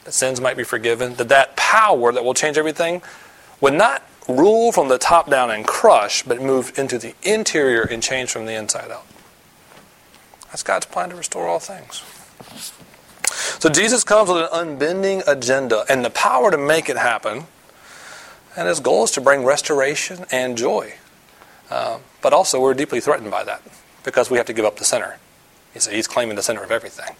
That 0.05 0.12
sins 0.12 0.41
might 0.41 0.57
be 0.57 0.65
forgiven, 0.65 1.15
that 1.15 1.29
that 1.29 1.57
power 1.57 2.12
that 2.12 2.25
will 2.25 2.35
change 2.35 2.59
everything 2.59 3.03
would 3.61 3.75
not 3.75 4.03
rule 4.29 4.73
from 4.73 4.89
the 4.89 4.99
top 4.99 5.31
down 5.31 5.53
and 5.53 5.65
crush, 5.65 6.23
but 6.23 6.43
move 6.43 6.77
into 6.77 6.99
the 6.99 7.15
interior 7.23 7.83
and 7.83 8.03
change 8.03 8.31
from 8.31 8.47
the 8.47 8.55
inside 8.55 8.91
out. 8.91 9.07
That's 10.49 10.63
God's 10.63 10.87
plan 10.87 11.11
to 11.11 11.17
restore 11.17 11.47
all 11.47 11.59
things. 11.59 12.03
So 13.61 13.69
Jesus 13.69 14.05
comes 14.05 14.29
with 14.29 14.39
an 14.39 14.49
unbending 14.53 15.23
agenda 15.27 15.85
and 15.89 16.05
the 16.05 16.11
power 16.11 16.51
to 16.51 16.59
make 16.59 16.89
it 16.89 16.97
happen. 16.97 17.45
And 18.57 18.69
his 18.69 18.81
goal 18.81 19.05
is 19.05 19.11
to 19.13 19.21
bring 19.21 19.45
restoration 19.45 20.25
and 20.31 20.57
joy. 20.57 20.95
Uh, 21.71 21.99
but 22.23 22.33
also, 22.33 22.61
we're 22.61 22.75
deeply 22.75 23.01
threatened 23.01 23.31
by 23.31 23.45
that 23.45 23.63
because 24.05 24.31
we 24.31 24.39
have 24.39 24.47
to 24.47 24.53
give 24.53 24.65
up 24.65 24.77
the 24.77 24.85
center. 24.85 25.19
He's, 25.75 25.87
he's 25.87 26.07
claiming 26.07 26.37
the 26.37 26.43
center 26.43 26.63
of 26.63 26.71
everything. 26.71 27.17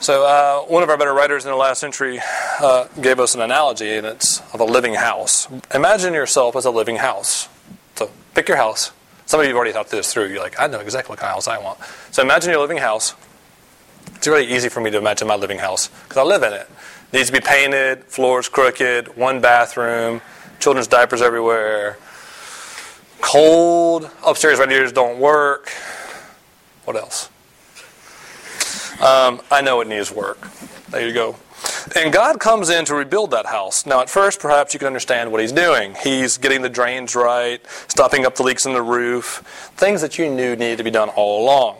So, 0.00 0.24
uh, 0.24 0.60
one 0.66 0.82
of 0.82 0.90
our 0.90 0.96
better 0.96 1.14
writers 1.14 1.44
in 1.44 1.50
the 1.50 1.56
last 1.56 1.80
century 1.80 2.20
uh, 2.60 2.88
gave 3.00 3.18
us 3.18 3.34
an 3.34 3.40
analogy, 3.40 3.94
and 3.94 4.06
it's 4.06 4.40
of 4.52 4.60
a 4.60 4.64
living 4.64 4.94
house. 4.94 5.48
Imagine 5.74 6.14
yourself 6.14 6.56
as 6.56 6.64
a 6.64 6.70
living 6.70 6.96
house. 6.96 7.48
So, 7.96 8.10
pick 8.34 8.48
your 8.48 8.58
house. 8.58 8.92
Some 9.26 9.40
of 9.40 9.46
you 9.46 9.50
have 9.50 9.56
already 9.56 9.72
thought 9.72 9.88
this 9.88 10.12
through. 10.12 10.26
You're 10.28 10.42
like, 10.42 10.60
I 10.60 10.66
know 10.66 10.80
exactly 10.80 11.12
what 11.12 11.18
kind 11.18 11.30
of 11.30 11.34
house 11.34 11.48
I 11.48 11.58
want. 11.58 11.78
So, 12.10 12.22
imagine 12.22 12.50
your 12.50 12.60
living 12.60 12.78
house. 12.78 13.14
It's 14.16 14.26
really 14.26 14.46
easy 14.46 14.68
for 14.68 14.80
me 14.80 14.90
to 14.90 14.98
imagine 14.98 15.26
my 15.28 15.36
living 15.36 15.58
house 15.58 15.88
because 15.88 16.16
I 16.16 16.22
live 16.22 16.42
in 16.42 16.52
it. 16.52 16.62
it. 16.62 16.70
Needs 17.12 17.26
to 17.28 17.32
be 17.32 17.40
painted, 17.40 18.04
floors 18.04 18.48
crooked, 18.48 19.16
one 19.16 19.40
bathroom, 19.40 20.20
children's 20.58 20.88
diapers 20.88 21.22
everywhere, 21.22 21.98
cold, 23.20 24.10
upstairs 24.24 24.58
radiators 24.58 24.92
don't 24.92 25.18
work. 25.18 25.70
What 26.84 26.96
else? 26.96 27.30
Um, 29.00 29.40
I 29.50 29.60
know 29.62 29.80
it 29.80 29.88
needs 29.88 30.10
work. 30.12 30.38
There 30.90 31.06
you 31.06 31.12
go. 31.12 31.36
And 31.96 32.12
God 32.12 32.40
comes 32.40 32.70
in 32.70 32.84
to 32.86 32.94
rebuild 32.94 33.30
that 33.32 33.46
house. 33.46 33.84
Now, 33.84 34.00
at 34.00 34.08
first, 34.08 34.40
perhaps 34.40 34.72
you 34.72 34.78
can 34.78 34.86
understand 34.86 35.30
what 35.30 35.40
He's 35.40 35.52
doing. 35.52 35.94
He's 36.02 36.38
getting 36.38 36.62
the 36.62 36.68
drains 36.70 37.14
right, 37.14 37.60
stopping 37.88 38.24
up 38.24 38.36
the 38.36 38.42
leaks 38.42 38.64
in 38.64 38.72
the 38.72 38.82
roof, 38.82 39.72
things 39.76 40.00
that 40.00 40.18
you 40.18 40.30
knew 40.30 40.56
needed 40.56 40.78
to 40.78 40.84
be 40.84 40.90
done 40.90 41.10
all 41.10 41.44
along. 41.44 41.76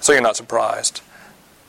So 0.00 0.12
you're 0.12 0.22
not 0.22 0.36
surprised. 0.36 1.00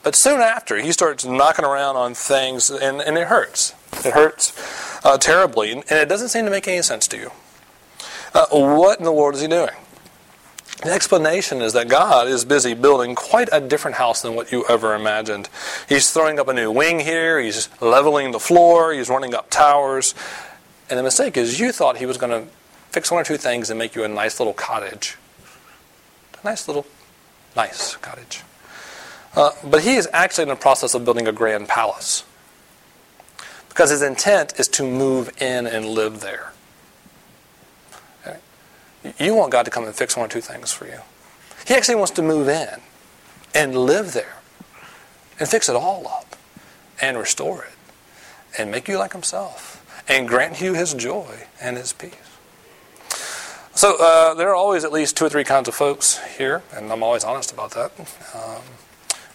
But 0.02 0.16
soon 0.16 0.40
after, 0.40 0.80
He 0.80 0.92
starts 0.92 1.24
knocking 1.24 1.64
around 1.64 1.96
on 1.96 2.14
things, 2.14 2.68
and, 2.70 3.00
and 3.00 3.16
it 3.16 3.28
hurts. 3.28 3.74
It 4.04 4.12
hurts 4.12 4.52
uh, 5.04 5.18
terribly, 5.18 5.72
and 5.72 5.84
it 5.90 6.08
doesn't 6.08 6.28
seem 6.28 6.44
to 6.44 6.50
make 6.50 6.66
any 6.66 6.82
sense 6.82 7.06
to 7.08 7.16
you. 7.16 7.30
Uh, 8.34 8.46
what 8.50 8.98
in 8.98 9.04
the 9.04 9.12
world 9.12 9.34
is 9.34 9.40
He 9.40 9.48
doing? 9.48 9.70
The 10.82 10.92
explanation 10.92 11.60
is 11.60 11.72
that 11.72 11.88
God 11.88 12.28
is 12.28 12.44
busy 12.44 12.74
building 12.74 13.16
quite 13.16 13.48
a 13.50 13.60
different 13.60 13.96
house 13.96 14.22
than 14.22 14.36
what 14.36 14.52
you 14.52 14.64
ever 14.68 14.94
imagined. 14.94 15.48
He's 15.88 16.12
throwing 16.12 16.38
up 16.38 16.46
a 16.46 16.52
new 16.52 16.70
wing 16.70 17.00
here, 17.00 17.40
he's 17.40 17.68
leveling 17.80 18.30
the 18.30 18.38
floor, 18.38 18.92
he's 18.92 19.08
running 19.08 19.34
up 19.34 19.50
towers. 19.50 20.14
And 20.88 20.96
the 20.96 21.02
mistake 21.02 21.36
is 21.36 21.58
you 21.58 21.72
thought 21.72 21.96
he 21.96 22.06
was 22.06 22.16
going 22.16 22.30
to 22.30 22.48
fix 22.90 23.10
one 23.10 23.20
or 23.20 23.24
two 23.24 23.36
things 23.36 23.70
and 23.70 23.78
make 23.78 23.96
you 23.96 24.04
a 24.04 24.08
nice 24.08 24.38
little 24.38 24.54
cottage. 24.54 25.16
A 26.42 26.46
nice 26.46 26.68
little, 26.68 26.86
nice 27.56 27.96
cottage. 27.96 28.42
Uh, 29.34 29.50
but 29.64 29.82
he 29.82 29.96
is 29.96 30.08
actually 30.12 30.42
in 30.42 30.48
the 30.48 30.56
process 30.56 30.94
of 30.94 31.04
building 31.04 31.26
a 31.26 31.32
grand 31.32 31.68
palace. 31.68 32.22
Because 33.68 33.90
his 33.90 34.02
intent 34.02 34.58
is 34.60 34.68
to 34.68 34.84
move 34.84 35.30
in 35.42 35.66
and 35.66 35.86
live 35.86 36.20
there. 36.20 36.52
You 39.18 39.34
want 39.34 39.52
God 39.52 39.64
to 39.64 39.70
come 39.70 39.84
and 39.84 39.94
fix 39.94 40.16
one 40.16 40.26
or 40.26 40.28
two 40.28 40.40
things 40.40 40.72
for 40.72 40.86
you. 40.86 41.00
He 41.66 41.74
actually 41.74 41.96
wants 41.96 42.12
to 42.12 42.22
move 42.22 42.48
in 42.48 42.80
and 43.54 43.74
live 43.76 44.12
there 44.12 44.36
and 45.38 45.48
fix 45.48 45.68
it 45.68 45.76
all 45.76 46.06
up 46.06 46.36
and 47.00 47.16
restore 47.16 47.64
it 47.64 47.72
and 48.58 48.70
make 48.70 48.88
you 48.88 48.98
like 48.98 49.12
Himself 49.12 49.84
and 50.08 50.26
grant 50.26 50.60
you 50.60 50.74
His 50.74 50.94
joy 50.94 51.46
and 51.60 51.76
His 51.76 51.92
peace. 51.92 52.14
So 53.74 53.96
uh, 54.00 54.34
there 54.34 54.48
are 54.48 54.56
always 54.56 54.84
at 54.84 54.92
least 54.92 55.16
two 55.16 55.26
or 55.26 55.28
three 55.28 55.44
kinds 55.44 55.68
of 55.68 55.74
folks 55.74 56.18
here, 56.36 56.62
and 56.74 56.90
I'm 56.90 57.02
always 57.02 57.22
honest 57.22 57.52
about 57.52 57.70
that. 57.72 57.92
Um, 58.34 58.62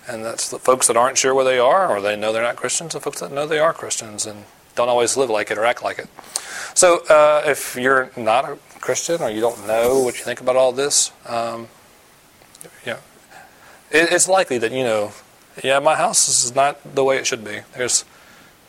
and 0.06 0.26
that's 0.26 0.50
the 0.50 0.60
folks 0.60 0.88
that 0.88 0.98
aren't 0.98 1.18
sure 1.18 1.34
where 1.34 1.46
they 1.46 1.60
are, 1.60 1.88
or 1.88 2.02
they 2.02 2.18
know 2.18 2.34
they're 2.34 2.44
not 2.44 2.58
Christians, 2.58 2.94
and 2.94 3.02
folks 3.02 3.22
that 3.22 3.32
know 3.32 3.48
they 3.48 3.60
are 3.60 3.72
Christians 3.72 4.26
and 4.26 4.44
don't 4.76 4.90
always 4.90 5.16
live 5.16 5.30
like 5.30 5.50
it 5.50 5.58
or 5.58 5.64
act 5.64 5.82
like 5.82 5.98
it. 5.98 6.10
So 6.74 7.06
uh, 7.08 7.44
if 7.46 7.78
you're 7.78 8.12
not 8.18 8.44
a 8.44 8.58
Christian 8.84 9.22
or 9.22 9.30
you 9.30 9.40
don't 9.40 9.66
know 9.66 10.02
what 10.02 10.18
you 10.18 10.26
think 10.26 10.42
about 10.42 10.58
all 10.58 10.74
this, 10.74 11.14
um, 11.26 11.70
yeah, 12.86 12.98
it, 13.90 14.12
it's 14.12 14.28
likely 14.28 14.58
that 14.58 14.74
you 14.74 14.84
know, 14.84 15.14
yeah, 15.64 15.80
my 15.80 15.96
house 15.96 16.28
is 16.28 16.54
not 16.54 16.78
the 16.94 17.02
way 17.02 17.16
it 17.16 17.26
should 17.26 17.46
be. 17.46 17.62
There's 17.78 18.04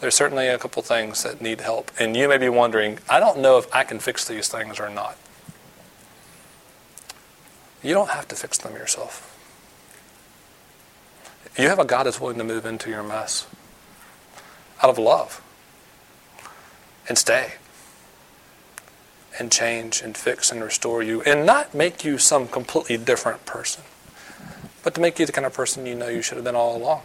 there's 0.01 0.15
certainly 0.15 0.47
a 0.47 0.57
couple 0.57 0.83
things 0.83 1.25
that 1.25 1.41
need 1.41 1.61
help, 1.61 1.91
and 1.99 2.17
you 2.17 2.29
may 2.29 2.39
be 2.39 2.49
wondering, 2.49 3.01
I 3.09 3.19
don't 3.19 3.41
know 3.41 3.59
if 3.59 3.67
I 3.75 3.83
can 3.83 3.99
fix 3.99 4.25
these 4.25 4.47
things 4.47 4.79
or 4.79 4.89
not. 4.89 5.17
You 7.83 7.93
don't 7.93 8.11
have 8.11 8.29
to 8.29 8.37
fix 8.37 8.57
them 8.59 8.75
yourself. 8.75 9.33
You 11.59 11.69
have 11.69 11.81
a 11.81 11.85
God 11.85 12.05
that's 12.05 12.21
willing 12.21 12.39
to 12.39 12.45
move 12.45 12.67
into 12.67 12.89
your 12.89 13.03
mess 13.03 13.49
out 14.81 14.91
of 14.91 14.99
love 14.99 15.43
and 17.09 17.19
stay 17.19 17.55
and 19.39 19.51
change 19.51 20.03
and 20.03 20.17
fix 20.17 20.51
and 20.51 20.63
restore 20.63 21.03
you 21.03 21.23
and 21.23 21.45
not 21.45 21.75
make 21.75 22.05
you 22.05 22.19
some 22.19 22.47
completely 22.49 22.97
different 22.97 23.45
person, 23.47 23.83
but 24.83 24.95
to 24.95 25.01
make 25.01 25.19
you 25.19 25.27
the 25.27 25.33
kind 25.33 25.47
of 25.47 25.53
person 25.53 25.87
you 25.87 25.95
know 25.95 26.09
you 26.09 26.23
should 26.23 26.37
have 26.37 26.45
been 26.45 26.57
all 26.57 26.77
along. 26.77 27.03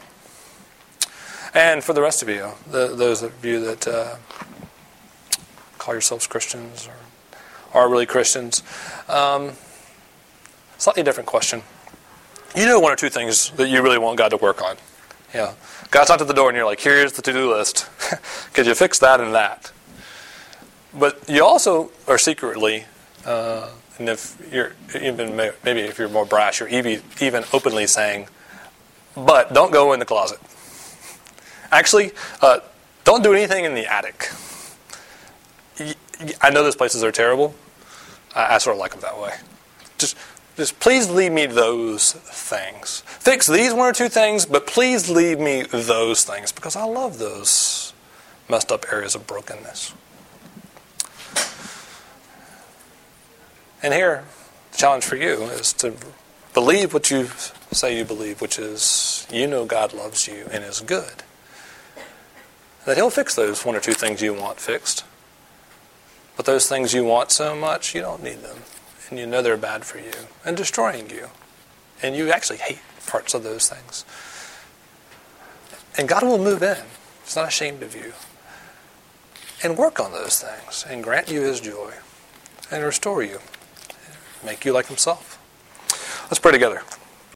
And 1.54 1.84
for 1.84 1.94
the 1.94 2.02
rest 2.02 2.22
of 2.22 2.30
you, 2.30 2.52
the, 2.70 2.96
those 2.96 3.24
of 3.24 3.44
you 3.44 3.60
that 3.65 3.88
uh, 3.88 4.15
call 5.78 5.94
yourselves 5.96 6.28
Christians 6.28 6.88
or 6.88 7.80
are 7.80 7.89
really 7.89 8.06
Christians, 8.06 8.63
um, 9.08 9.52
slightly 10.78 11.04
different 11.04 11.28
question. 11.28 11.63
You 12.56 12.65
know 12.65 12.80
one 12.80 12.92
or 12.92 12.96
two 12.96 13.10
things 13.10 13.52
that 13.52 13.70
you 13.70 13.82
really 13.82 13.98
want 13.98 14.18
God 14.18 14.30
to 14.30 14.38
work 14.38 14.62
on. 14.62 14.78
Yeah. 15.34 15.54
God's 15.92 16.10
not 16.10 16.22
at 16.22 16.28
the 16.28 16.34
door 16.34 16.50
and 16.50 16.56
you're 16.56 16.65
like, 16.65 16.80
here's 16.80 17.13
the 17.13 17.22
to 17.24 17.34
do 17.34 17.52
list. 17.52 17.88
Could 18.54 18.65
you 18.65 18.76
fix 18.76 19.00
that 19.00 19.20
and 19.20 19.34
that? 19.34 19.72
But 20.93 21.19
you 21.30 21.45
also 21.45 21.91
are 22.08 22.17
secretly, 22.17 22.86
uh, 23.25 23.69
and 23.97 24.10
if 24.10 24.38
you're 24.52 24.73
even 24.99 25.36
maybe 25.36 25.82
if 25.82 25.99
you're 25.99 26.10
more 26.10 26.25
brash, 26.25 26.60
you're 26.60 26.69
even 26.69 27.43
openly 27.54 27.86
saying, 27.86 28.28
"But 29.15 29.54
don't 29.54 29.71
go 29.71 29.93
in 29.93 29.99
the 29.99 30.06
closet." 30.06 30.39
Actually, 31.71 32.12
uh, 32.41 32.60
don't 33.04 33.23
do 33.23 33.34
anything 33.34 33.65
in 33.65 33.75
the 33.75 33.86
attic. 33.86 34.30
I 36.41 36.49
know 36.49 36.63
those 36.63 36.75
places 36.75 37.04
are 37.04 37.12
terrible. 37.12 37.54
I, 38.36 38.56
I 38.56 38.58
sort 38.58 38.75
of 38.75 38.80
like 38.80 38.91
them 38.91 39.02
that 39.02 39.19
way. 39.19 39.34
Just, 39.97 40.17
just 40.58 40.80
please 40.80 41.10
leave 41.10 41.32
me 41.32 41.45
those 41.45 42.13
things. 42.13 43.04
Fix 43.06 43.47
these 43.47 43.73
one 43.73 43.89
or 43.89 43.93
two 43.93 44.10
things, 44.10 44.45
but 44.45 44.67
please 44.67 45.10
leave 45.10 45.39
me 45.39 45.63
those 45.63 46.23
things 46.23 46.52
because 46.52 46.75
I 46.75 46.84
love 46.84 47.19
those 47.19 47.93
messed 48.49 48.71
up 48.71 48.86
areas 48.91 49.15
of 49.15 49.28
brokenness. 49.28 49.93
And 53.82 53.94
here, 53.94 54.26
the 54.72 54.78
challenge 54.78 55.06
for 55.06 55.15
you 55.15 55.44
is 55.44 55.74
to 55.74 55.94
believe 56.54 56.94
what 56.94 57.10
you 57.10 57.30
say 57.72 57.98
you 57.98 58.06
believe, 58.06 58.42
which 58.42 58.60
is 58.60 59.28
you 59.32 59.48
know 59.48 59.65
God 59.65 59.94
loves 59.94 60.28
you 60.28 60.48
and 60.52 60.63
is 60.63 60.82
good. 60.82 61.24
That 62.86 62.98
He'll 62.98 63.10
fix 63.10 63.36
those 63.36 63.65
one 63.65 63.76
or 63.76 63.80
two 63.80 63.94
things 63.94 64.22
you 64.22 64.34
want 64.34 64.60
fixed. 64.60 65.06
But 66.36 66.46
those 66.46 66.68
things 66.68 66.94
you 66.94 67.04
want 67.04 67.32
so 67.32 67.56
much, 67.56 67.94
you 67.94 68.02
don't 68.02 68.24
need 68.24 68.42
them. 68.42 68.60
And 69.10 69.20
you 69.20 69.28
know 69.28 69.42
they're 69.42 69.58
bad 69.58 69.86
for 69.86 69.98
you 69.98 70.12
and 70.46 70.56
destroying 70.56 71.10
you. 71.10 71.30
And 72.02 72.15
you 72.15 72.32
actually 72.32 72.60
hate 72.60 72.80
parts 73.08 73.34
of 73.34 73.44
those 73.44 73.68
things. 73.68 74.06
And 75.98 76.08
God 76.08 76.24
will 76.24 76.38
move 76.38 76.63
in. 76.63 76.78
He's 77.26 77.36
not 77.36 77.50
ashamed 77.50 77.84
of 77.84 77.96
you. 77.96 78.13
And 79.62 79.78
work 79.78 80.00
on 80.00 80.13
those 80.13 80.42
things 80.42 80.86
and 80.88 81.04
grant 81.04 81.30
you 81.30 81.42
His 81.42 81.60
joy 81.60 81.94
and 82.72 82.84
restore 82.84 83.22
you 83.22 83.39
make 84.43 84.65
you 84.65 84.73
like 84.73 84.88
himself. 84.88 85.38
Let's 86.30 86.39
pray 86.39 86.52
together. 86.52 86.82